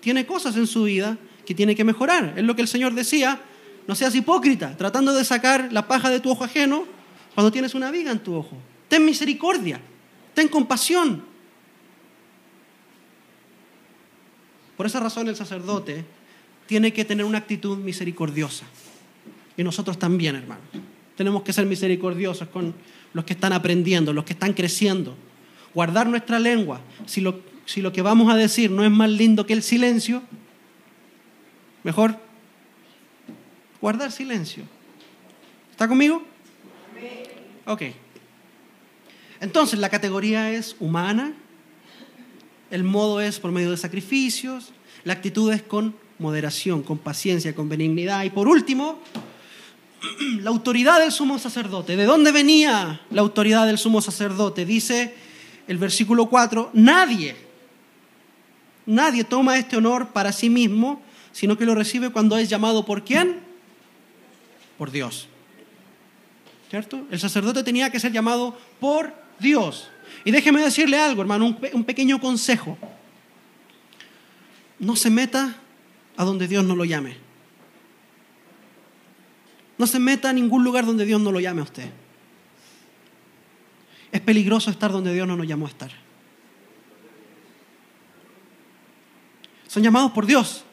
[0.00, 2.34] tiene cosas en su vida que tiene que mejorar.
[2.36, 3.38] Es lo que el Señor decía,
[3.86, 6.86] no seas hipócrita, tratando de sacar la paja de tu ojo ajeno
[7.34, 8.56] cuando tienes una viga en tu ojo.
[8.88, 9.80] Ten misericordia,
[10.32, 11.22] ten compasión.
[14.76, 16.04] Por esa razón el sacerdote
[16.66, 18.64] tiene que tener una actitud misericordiosa.
[19.56, 20.64] Y nosotros también, hermanos.
[21.16, 22.74] Tenemos que ser misericordiosos con
[23.12, 25.14] los que están aprendiendo, los que están creciendo.
[25.72, 26.80] Guardar nuestra lengua.
[27.06, 30.22] Si lo, si lo que vamos a decir no es más lindo que el silencio,
[31.84, 32.18] mejor
[33.80, 34.64] guardar silencio.
[35.70, 36.22] ¿Está conmigo?
[37.66, 37.82] Ok.
[39.40, 41.34] Entonces, la categoría es humana,
[42.70, 44.72] el modo es por medio de sacrificios,
[45.04, 48.24] la actitud es con moderación, con paciencia, con benignidad.
[48.24, 49.00] Y por último,
[50.40, 51.96] la autoridad del sumo sacerdote.
[51.96, 54.64] ¿De dónde venía la autoridad del sumo sacerdote?
[54.64, 55.14] Dice
[55.66, 57.36] el versículo 4, nadie,
[58.86, 63.04] nadie toma este honor para sí mismo, sino que lo recibe cuando es llamado por
[63.04, 63.40] quién?
[64.78, 65.28] Por Dios.
[66.70, 67.06] ¿Cierto?
[67.10, 69.88] El sacerdote tenía que ser llamado por Dios.
[70.24, 72.76] Y déjeme decirle algo, hermano, un, un pequeño consejo.
[74.78, 75.56] No se meta
[76.16, 77.16] a donde Dios no lo llame.
[79.76, 81.90] No se meta a ningún lugar donde Dios no lo llame a usted.
[84.12, 85.90] Es peligroso estar donde Dios no nos llamó a estar.
[89.66, 90.64] Son llamados por Dios.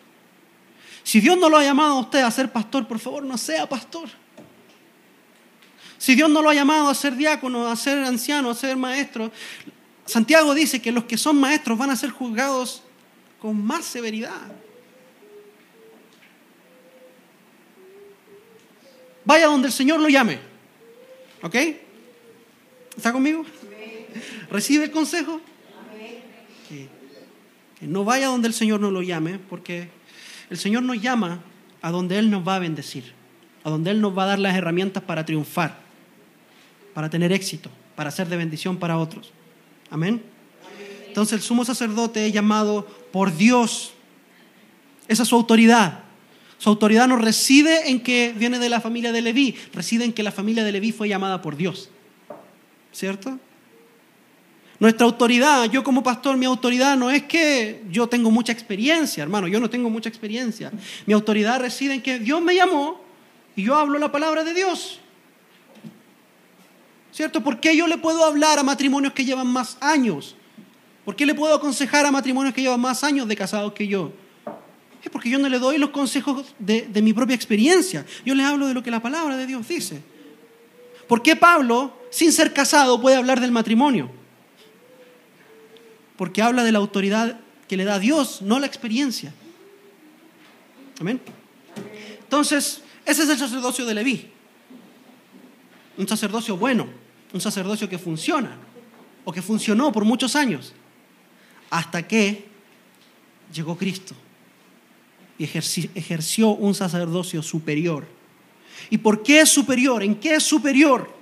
[1.04, 3.67] Si Dios no lo ha llamado a usted a ser pastor, por favor, no sea
[3.67, 4.10] pastor.
[5.97, 9.32] Si Dios no lo ha llamado a ser diácono, a ser anciano, a ser maestro,
[10.06, 12.84] Santiago dice que los que son maestros van a ser juzgados
[13.39, 14.51] con más severidad.
[19.25, 20.39] Vaya donde el Señor lo llame.
[21.41, 21.55] ¿Ok?
[22.95, 23.45] ¿Está conmigo?
[24.49, 25.41] ¿Recibe el consejo?
[26.67, 26.88] Que,
[27.88, 29.89] no vaya donde el Señor no lo llame, porque
[30.49, 31.41] el Señor nos llama
[31.81, 33.13] a donde Él nos va a bendecir,
[33.63, 35.79] a donde Él nos va a dar las herramientas para triunfar,
[36.93, 39.31] para tener éxito, para ser de bendición para otros.
[39.89, 40.21] Amén.
[41.07, 43.93] Entonces el sumo sacerdote es llamado por Dios.
[45.07, 46.03] Esa es su autoridad.
[46.62, 50.21] Su autoridad no reside en que viene de la familia de Leví, reside en que
[50.21, 51.89] la familia de Leví fue llamada por Dios.
[52.91, 53.39] ¿Cierto?
[54.78, 59.47] Nuestra autoridad, yo como pastor, mi autoridad no es que yo tengo mucha experiencia, hermano,
[59.47, 60.71] yo no tengo mucha experiencia.
[61.08, 63.02] Mi autoridad reside en que Dios me llamó
[63.56, 65.00] y yo hablo la palabra de Dios.
[67.12, 67.41] ¿Cierto?
[67.41, 70.36] ¿Por qué yo le puedo hablar a matrimonios que llevan más años?
[71.06, 74.13] ¿Por qué le puedo aconsejar a matrimonios que llevan más años de casados que yo?
[75.03, 78.05] Es porque yo no le doy los consejos de, mi propia experiencia.
[78.23, 80.01] Yo les hablo de lo que la palabra de Dios dice.
[81.07, 84.11] ¿Por qué Pablo, sin ser casado, puede hablar del matrimonio?
[86.17, 89.33] Porque habla de la autoridad que le da Dios, no la experiencia.
[90.99, 91.19] Amén.
[92.19, 94.29] Entonces, ese es el sacerdocio de Leví.
[95.97, 96.87] Un sacerdocio bueno,
[97.33, 98.55] un sacerdocio que funciona
[99.25, 100.73] o que funcionó por muchos años,
[101.71, 102.45] hasta que
[103.51, 104.15] llegó Cristo
[105.43, 108.06] ejerció un sacerdocio superior.
[108.89, 110.04] ¿Y por qué es superior?
[110.04, 111.21] ¿En qué es superior?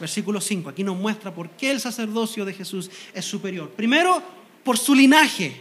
[0.00, 3.70] Versículo 5, aquí nos muestra por qué el sacerdocio de Jesús es superior.
[3.70, 4.22] Primero,
[4.64, 5.60] por su linaje.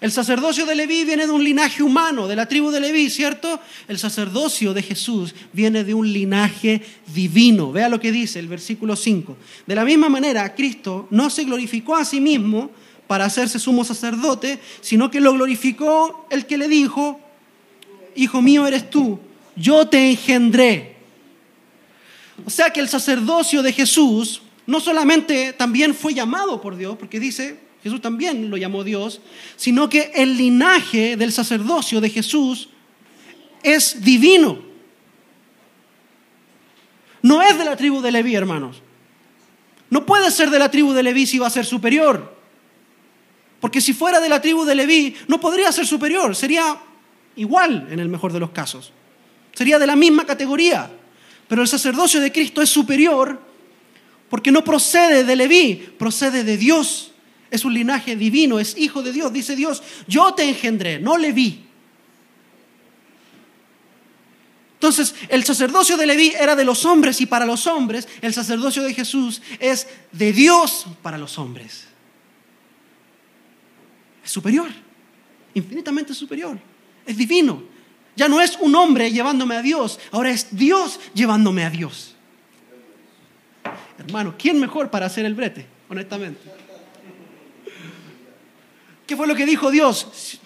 [0.00, 3.58] El sacerdocio de Leví viene de un linaje humano, de la tribu de Leví, ¿cierto?
[3.88, 6.82] El sacerdocio de Jesús viene de un linaje
[7.14, 7.72] divino.
[7.72, 9.36] Vea lo que dice el versículo 5.
[9.66, 12.70] De la misma manera, Cristo no se glorificó a sí mismo,
[13.06, 17.20] para hacerse sumo sacerdote, sino que lo glorificó el que le dijo,
[18.16, 19.18] Hijo mío eres tú,
[19.56, 20.94] yo te engendré.
[22.46, 27.20] O sea que el sacerdocio de Jesús no solamente también fue llamado por Dios, porque
[27.20, 29.20] dice, Jesús también lo llamó Dios,
[29.56, 32.70] sino que el linaje del sacerdocio de Jesús
[33.62, 34.58] es divino.
[37.22, 38.82] No es de la tribu de Leví, hermanos.
[39.90, 42.33] No puede ser de la tribu de Leví si va a ser superior.
[43.60, 46.78] Porque si fuera de la tribu de Leví, no podría ser superior, sería
[47.36, 48.92] igual en el mejor de los casos.
[49.54, 50.90] Sería de la misma categoría.
[51.48, 53.40] Pero el sacerdocio de Cristo es superior
[54.28, 57.12] porque no procede de Leví, procede de Dios.
[57.50, 59.32] Es un linaje divino, es hijo de Dios.
[59.32, 61.64] Dice Dios, yo te engendré, no Leví.
[64.74, 68.82] Entonces, el sacerdocio de Leví era de los hombres y para los hombres, el sacerdocio
[68.82, 71.84] de Jesús es de Dios para los hombres.
[74.24, 74.68] Es superior,
[75.52, 76.58] infinitamente superior,
[77.04, 77.74] es divino.
[78.16, 82.14] Ya no es un hombre llevándome a Dios, ahora es Dios llevándome a Dios.
[83.98, 85.66] Hermano, ¿quién mejor para hacer el brete?
[85.88, 86.40] Honestamente.
[89.06, 90.40] ¿Qué fue lo que dijo Dios?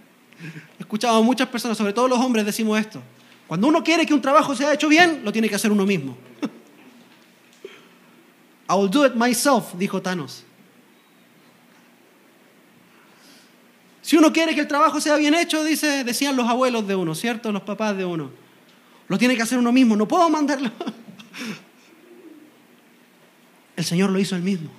[0.78, 3.02] Escuchado a muchas personas, sobre todo los hombres, decimos esto.
[3.46, 6.16] Cuando uno quiere que un trabajo sea hecho bien, lo tiene que hacer uno mismo.
[8.68, 10.44] I will do it myself, dijo Thanos.
[14.08, 17.14] Si uno quiere que el trabajo sea bien hecho, dice, decían los abuelos de uno,
[17.14, 17.52] ¿cierto?
[17.52, 18.30] Los papás de uno.
[19.06, 20.72] Lo tiene que hacer uno mismo, no puedo mandarlo.
[23.76, 24.70] El Señor lo hizo él mismo.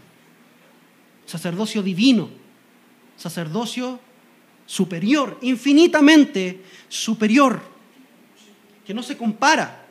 [1.27, 2.31] Sacerdocio divino,
[3.17, 3.99] sacerdocio
[4.65, 7.61] superior, infinitamente superior
[8.83, 9.85] que no se compara.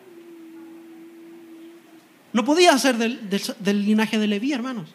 [2.33, 4.91] No podía ser del, linaje de Leví, hermanos.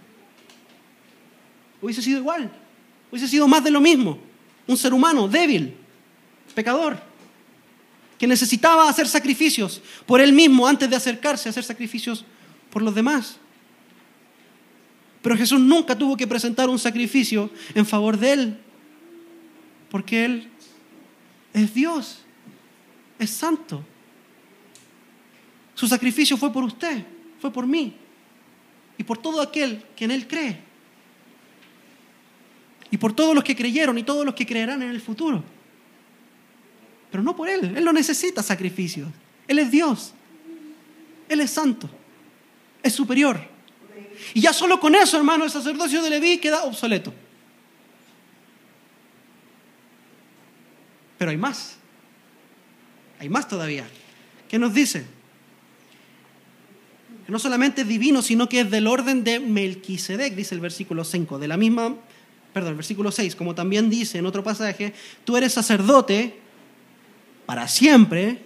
[1.82, 2.52] Hubiese sido igual.
[3.10, 4.33] Hubiese sido más de lo mismo.
[4.68, 5.76] Un ser humano débil,
[6.55, 7.01] pecador,
[8.18, 12.26] que necesitaba hacer sacrificios por él mismo antes de acercarse a hacer sacrificios
[12.70, 13.38] por los demás.
[15.22, 18.57] Pero Jesús nunca tuvo que presentar un sacrificio en favor de él,
[19.89, 20.49] porque él
[21.53, 22.20] es Dios,
[23.20, 23.84] es santo.
[25.76, 27.03] Su sacrificio fue por usted,
[27.39, 27.93] fue por mí
[28.97, 30.73] y por todo aquel que en Él cree.
[32.94, 35.44] Y por todos los que creyeron y todos los que creerán en el futuro.
[37.10, 39.10] Pero no por Él, Él no necesita sacrificios.
[39.48, 40.14] Él es Dios,
[41.28, 41.89] Él es santo,
[42.84, 43.41] es superior.
[44.36, 47.12] Y ya solo con eso, hermano, el sacerdocio de Leví queda obsoleto.
[51.18, 51.78] Pero hay más,
[53.20, 53.88] hay más todavía.
[54.48, 55.04] ¿Qué nos dice?
[57.26, 61.04] que no solamente es divino, sino que es del orden de Melquisedec, dice el versículo
[61.04, 61.96] 5, de la misma,
[62.54, 64.93] perdón, el versículo 6, como también dice en otro pasaje,
[65.26, 66.39] tú eres sacerdote
[67.45, 68.39] para siempre,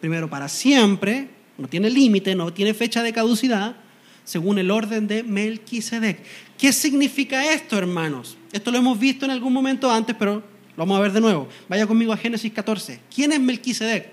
[0.00, 3.76] primero para siempre, no tiene límite, no tiene fecha de caducidad,
[4.24, 6.20] según el orden de Melquisedec.
[6.58, 8.36] ¿Qué significa esto, hermanos?
[8.52, 11.48] Esto lo hemos visto en algún momento antes, pero lo vamos a ver de nuevo.
[11.68, 13.00] Vaya conmigo a Génesis 14.
[13.14, 14.10] ¿Quién es Melquisedec?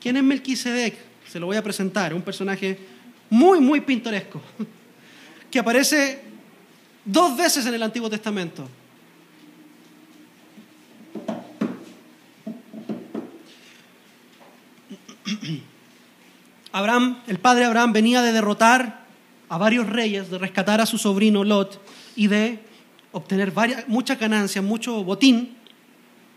[0.00, 1.14] ¿Quién es Melquisedec?
[1.34, 2.78] se lo voy a presentar, un personaje
[3.28, 4.40] muy, muy pintoresco,
[5.50, 6.22] que aparece
[7.04, 8.68] dos veces en el Antiguo Testamento.
[16.72, 19.04] Abraham, el padre Abraham, venía de derrotar
[19.48, 21.80] a varios reyes, de rescatar a su sobrino Lot
[22.16, 22.58] y de
[23.12, 25.56] obtener varias, muchas ganancias, mucho botín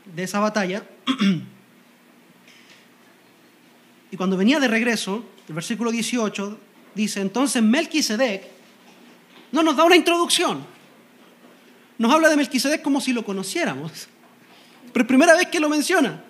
[0.05, 0.83] de esa batalla.
[4.09, 6.57] Y cuando venía de regreso, el versículo 18
[6.95, 8.56] dice, entonces Melquisedec
[9.51, 10.65] no nos da una introducción.
[11.97, 14.07] Nos habla de Melquisedec como si lo conociéramos.
[14.93, 16.23] Pero primera vez que lo menciona.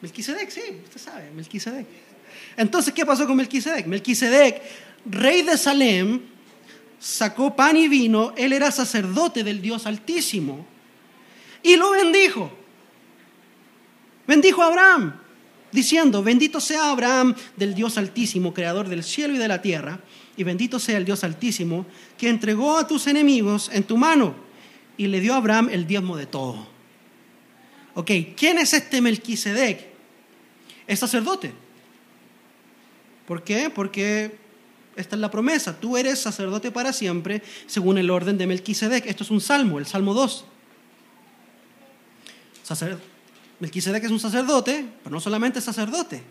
[0.00, 1.86] Melquisedec, sí, usted sabe, Melquisedec.
[2.56, 3.86] Entonces, ¿qué pasó con Melquisedec?
[3.86, 4.62] Melquisedec,
[5.06, 6.20] rey de Salem,
[6.98, 10.66] sacó pan y vino, él era sacerdote del Dios Altísimo
[11.62, 12.50] y lo bendijo.
[14.26, 15.14] Bendijo a Abraham
[15.72, 20.00] diciendo, bendito sea Abraham del Dios Altísimo, creador del cielo y de la tierra,
[20.36, 21.86] y bendito sea el Dios Altísimo,
[22.18, 24.34] que entregó a tus enemigos en tu mano
[24.96, 26.66] y le dio a Abraham el diezmo de todo.
[27.94, 29.86] Ok, ¿quién es este Melquisedec?
[30.86, 31.52] Es sacerdote.
[33.26, 33.70] ¿Por qué?
[33.70, 34.36] Porque
[34.96, 35.78] esta es la promesa.
[35.78, 39.06] Tú eres sacerdote para siempre según el orden de Melquisedec.
[39.06, 40.44] Esto es un salmo, el Salmo 2.
[42.62, 43.14] Sacerdote
[43.60, 46.22] Melquisedec es un sacerdote, pero no solamente es sacerdote,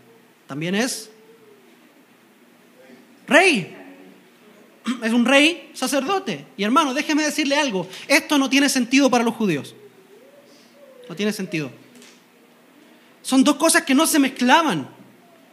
[0.48, 1.10] también es
[3.28, 3.76] rey.
[5.04, 6.46] Es un rey sacerdote.
[6.58, 9.76] Y hermano, déjeme decirle algo, esto no tiene sentido para los judíos.
[11.10, 11.72] No tiene sentido.
[13.22, 14.88] Son dos cosas que no se mezclaban.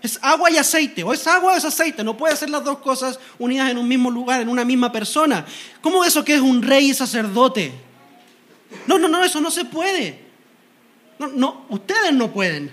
[0.02, 2.78] Es agua y aceite, o es agua o es aceite, no puede ser las dos
[2.78, 5.44] cosas unidas en un mismo lugar, en una misma persona.
[5.82, 7.70] ¿Cómo eso que es un rey y sacerdote?
[8.86, 10.18] No, no, no, eso no se puede.
[11.18, 12.72] No, no, ustedes no pueden.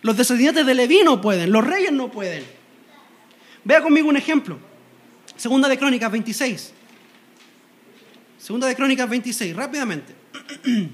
[0.00, 2.44] Los descendientes de Leví no pueden, los reyes no pueden.
[3.64, 4.58] Vea conmigo un ejemplo.
[5.36, 6.72] Segunda de Crónicas 26.
[8.38, 10.14] Segunda de Crónicas 26, rápidamente.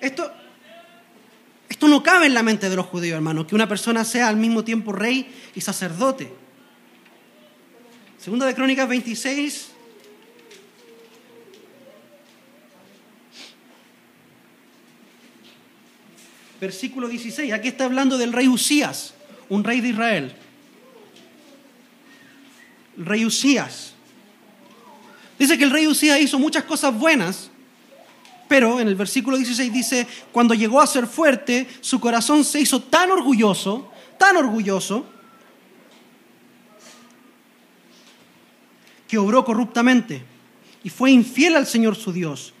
[0.00, 0.32] Esto,
[1.68, 4.36] Esto no cabe en la mente de los judíos, hermanos, que una persona sea al
[4.36, 6.32] mismo tiempo rey y sacerdote.
[8.18, 9.70] Segunda de Crónicas 26.
[16.60, 17.52] Versículo 16.
[17.52, 19.14] Aquí está hablando del rey Usías,
[19.50, 20.34] un rey de Israel.
[22.96, 23.94] Rey Usías.
[25.38, 27.50] Dice que el rey Usías hizo muchas cosas buenas,
[28.48, 32.80] pero en el versículo 16 dice, cuando llegó a ser fuerte, su corazón se hizo
[32.80, 35.06] tan orgulloso, tan orgulloso,
[39.08, 40.24] que obró corruptamente
[40.82, 42.52] y fue infiel al Señor su Dios,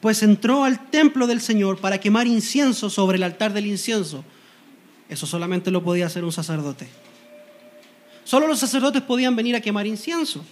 [0.00, 4.24] pues entró al templo del Señor para quemar incienso sobre el altar del incienso.
[5.08, 6.88] Eso solamente lo podía hacer un sacerdote.
[8.24, 10.44] Solo los sacerdotes podían venir a quemar incienso.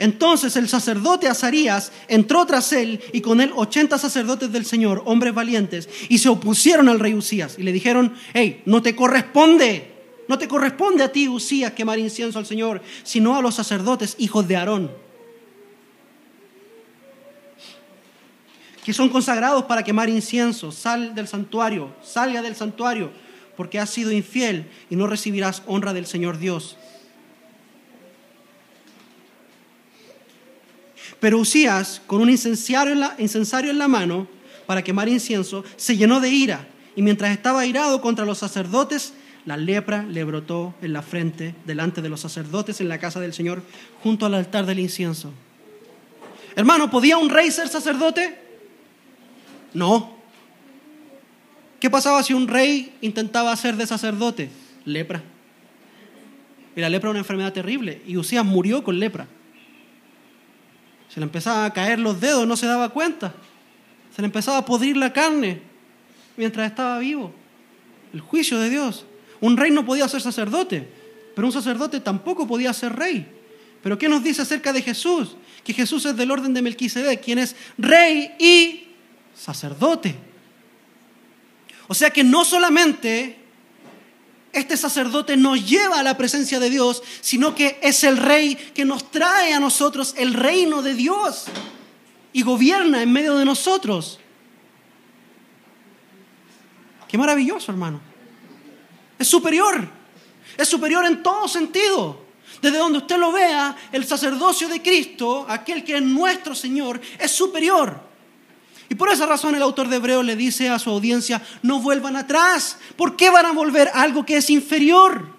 [0.00, 5.34] Entonces el sacerdote Azarías entró tras él y con él ochenta sacerdotes del Señor, hombres
[5.34, 9.92] valientes, y se opusieron al rey Usías y le dijeron, hey, no te corresponde,
[10.28, 14.46] no te corresponde a ti, Usías, quemar incienso al Señor, sino a los sacerdotes, hijos
[14.46, 14.90] de Aarón,
[18.84, 20.70] que son consagrados para quemar incienso.
[20.70, 23.10] Sal del santuario, salga del santuario,
[23.58, 26.76] porque has sido infiel y no recibirás honra del Señor Dios.
[31.18, 34.28] Pero Usías, con un incensario en, la, mano
[34.64, 36.68] para quemar incienso, se llenó de ira.
[36.94, 42.00] Y mientras estaba irado contra los sacerdotes, la lepra le brotó en la frente delante
[42.00, 43.62] de los sacerdotes en la casa del Señor,
[44.04, 45.32] junto al altar del incienso.
[46.54, 48.38] Hermano, ¿podía un rey ser sacerdote?
[49.74, 50.17] No.
[51.80, 54.50] ¿Qué pasaba si un rey intentaba ser de sacerdote?
[54.84, 55.22] Lepra.
[56.74, 58.02] Y la lepra era una enfermedad terrible.
[58.06, 59.26] Y Usías murió con lepra.
[61.08, 63.34] Se le empezaba a caer los dedos, no se daba cuenta.
[64.14, 65.60] Se le empezaba a podrir la carne
[66.36, 67.32] mientras estaba vivo.
[68.12, 69.06] El juicio de Dios.
[69.40, 70.88] Un rey no podía ser sacerdote,
[71.34, 73.26] pero un sacerdote tampoco podía ser rey.
[73.82, 75.36] Pero ¿qué nos dice acerca de Jesús?
[75.62, 78.88] Que Jesús es del orden de Melquisedec, quien es rey y
[79.34, 80.16] sacerdote.
[81.88, 83.36] O sea que no solamente
[84.52, 88.84] este sacerdote nos lleva a la presencia de Dios, sino que es el rey que
[88.84, 91.46] nos trae a nosotros el reino de Dios
[92.32, 94.20] y gobierna en medio de nosotros.
[97.08, 98.00] Qué maravilloso, hermano.
[99.18, 99.88] Es superior.
[100.56, 102.26] Es superior en todo sentido.
[102.60, 107.30] Desde donde usted lo vea, el sacerdocio de Cristo, aquel que es nuestro Señor, es
[107.30, 108.07] superior.
[108.88, 112.16] Y por esa razón el autor de Hebreo le dice a su audiencia, no vuelvan
[112.16, 112.78] atrás.
[112.96, 115.36] ¿Por qué van a volver a algo que es inferior?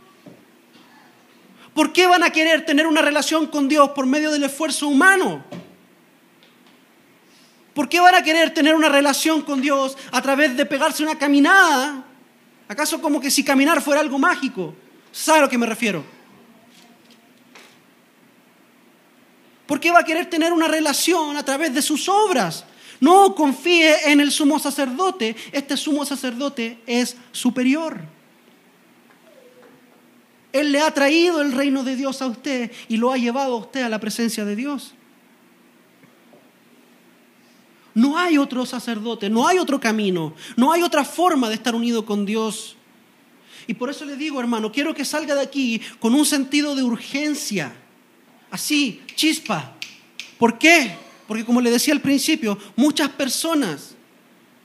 [1.74, 5.44] ¿Por qué van a querer tener una relación con Dios por medio del esfuerzo humano?
[7.74, 11.18] ¿Por qué van a querer tener una relación con Dios a través de pegarse una
[11.18, 12.04] caminada?
[12.68, 14.76] ¿Acaso como que si caminar fuera algo mágico?
[15.12, 16.04] ¿Sabe a lo que me refiero?
[19.66, 22.66] ¿Por qué va a querer tener una relación a través de sus obras?
[23.00, 25.36] No confíe en el sumo sacerdote.
[25.52, 28.02] Este sumo sacerdote es superior.
[30.52, 33.58] Él le ha traído el reino de Dios a usted y lo ha llevado a
[33.58, 34.94] usted a la presencia de Dios.
[37.94, 42.06] No hay otro sacerdote, no hay otro camino, no hay otra forma de estar unido
[42.06, 42.76] con Dios.
[43.68, 46.84] Y por eso le digo, hermano, quiero que salga de aquí con un sentido de
[46.84, 47.76] urgencia.
[48.50, 49.76] Así, chispa.
[50.40, 50.96] ¿Por qué?
[51.30, 53.94] Porque como le decía al principio, muchas personas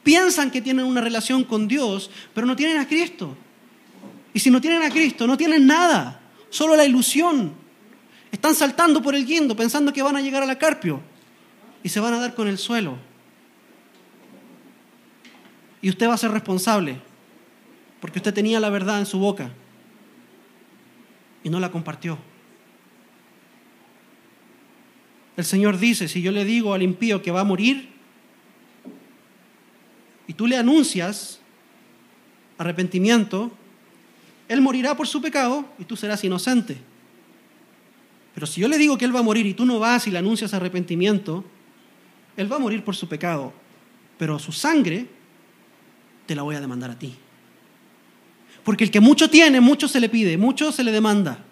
[0.02, 3.36] piensan que tienen una relación con Dios, pero no tienen a Cristo.
[4.32, 7.52] Y si no tienen a Cristo, no tienen nada, solo la ilusión.
[8.32, 11.02] Están saltando por el guindo pensando que van a llegar a la carpio
[11.82, 12.96] y se van a dar con el suelo.
[15.82, 16.98] Y usted va a ser responsable
[18.00, 19.50] porque usted tenía la verdad en su boca
[21.42, 22.16] y no la compartió.
[25.36, 27.88] El Señor dice, si yo le digo al impío que va a morir
[30.26, 31.40] y tú le anuncias
[32.56, 33.50] arrepentimiento,
[34.48, 36.78] él morirá por su pecado y tú serás inocente.
[38.34, 40.10] Pero si yo le digo que él va a morir y tú no vas y
[40.10, 41.44] le anuncias arrepentimiento,
[42.36, 43.52] él va a morir por su pecado,
[44.18, 45.06] pero su sangre
[46.26, 47.14] te la voy a demandar a ti.
[48.64, 51.44] Porque el que mucho tiene, mucho se le pide, mucho se le demanda.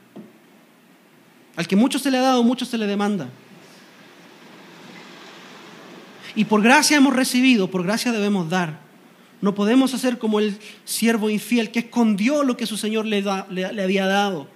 [1.56, 3.28] Al que mucho se le ha dado, mucho se le demanda.
[6.34, 8.80] Y por gracia hemos recibido, por gracia debemos dar.
[9.40, 13.82] No podemos hacer como el siervo infiel que escondió lo que su Señor le, le,
[13.82, 14.46] había dado.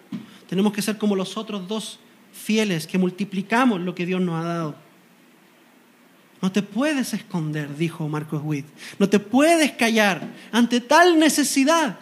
[0.48, 1.98] Tenemos que ser como los otros dos
[2.32, 4.76] fieles que multiplicamos lo que Dios nos ha dado.
[6.40, 8.66] No te puedes esconder, dijo Marcos Witt.
[8.98, 10.22] No te puedes callar
[10.52, 11.98] ante tal necesidad.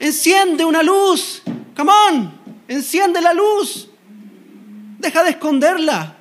[0.00, 1.42] Enciende una luz.
[1.76, 2.32] Come on.
[2.66, 3.88] Enciende la luz.
[4.98, 6.16] Deja de esconderla.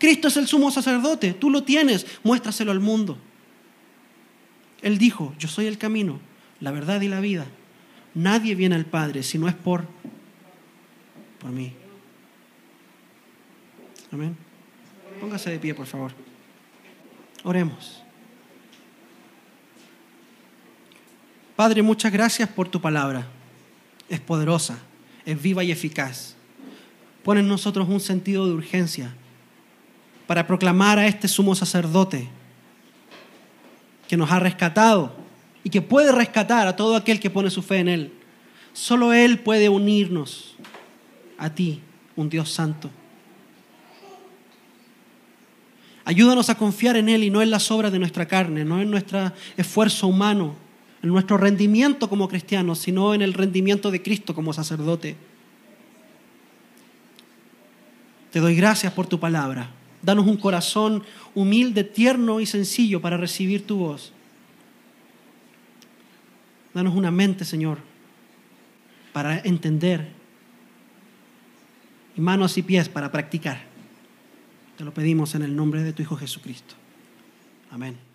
[0.00, 1.34] Cristo es el sumo sacerdote.
[1.34, 2.06] Tú lo tienes.
[2.24, 3.18] Muéstraselo al mundo.
[4.80, 6.18] Él dijo, yo soy el camino,
[6.58, 7.46] la verdad y la vida.
[8.14, 9.84] Nadie viene al Padre si no es por,
[11.38, 11.74] por mí.
[14.10, 14.34] Amén.
[15.20, 16.12] Póngase de pie, por favor.
[17.44, 18.02] Oremos.
[21.54, 23.26] Padre, muchas gracias por tu palabra.
[24.08, 24.78] Es poderosa,
[25.26, 26.36] es viva y eficaz.
[27.22, 29.14] Pone en nosotros un sentido de urgencia
[30.30, 32.28] para proclamar a este sumo sacerdote
[34.06, 35.12] que nos ha rescatado
[35.64, 38.12] y que puede rescatar a todo aquel que pone su fe en Él.
[38.72, 40.54] Solo Él puede unirnos
[41.36, 41.80] a ti,
[42.14, 42.90] un Dios santo.
[46.04, 48.88] Ayúdanos a confiar en Él y no en las obras de nuestra carne, no en
[48.88, 50.54] nuestro esfuerzo humano,
[51.02, 55.16] en nuestro rendimiento como cristianos, sino en el rendimiento de Cristo como sacerdote.
[58.30, 59.79] Te doy gracias por tu palabra.
[60.02, 64.12] Danos un corazón humilde, tierno y sencillo para recibir tu voz.
[66.72, 67.78] Danos una mente, Señor,
[69.12, 70.08] para entender
[72.16, 73.62] y manos y pies para practicar.
[74.76, 76.74] Te lo pedimos en el nombre de tu Hijo Jesucristo.
[77.70, 78.09] Amén.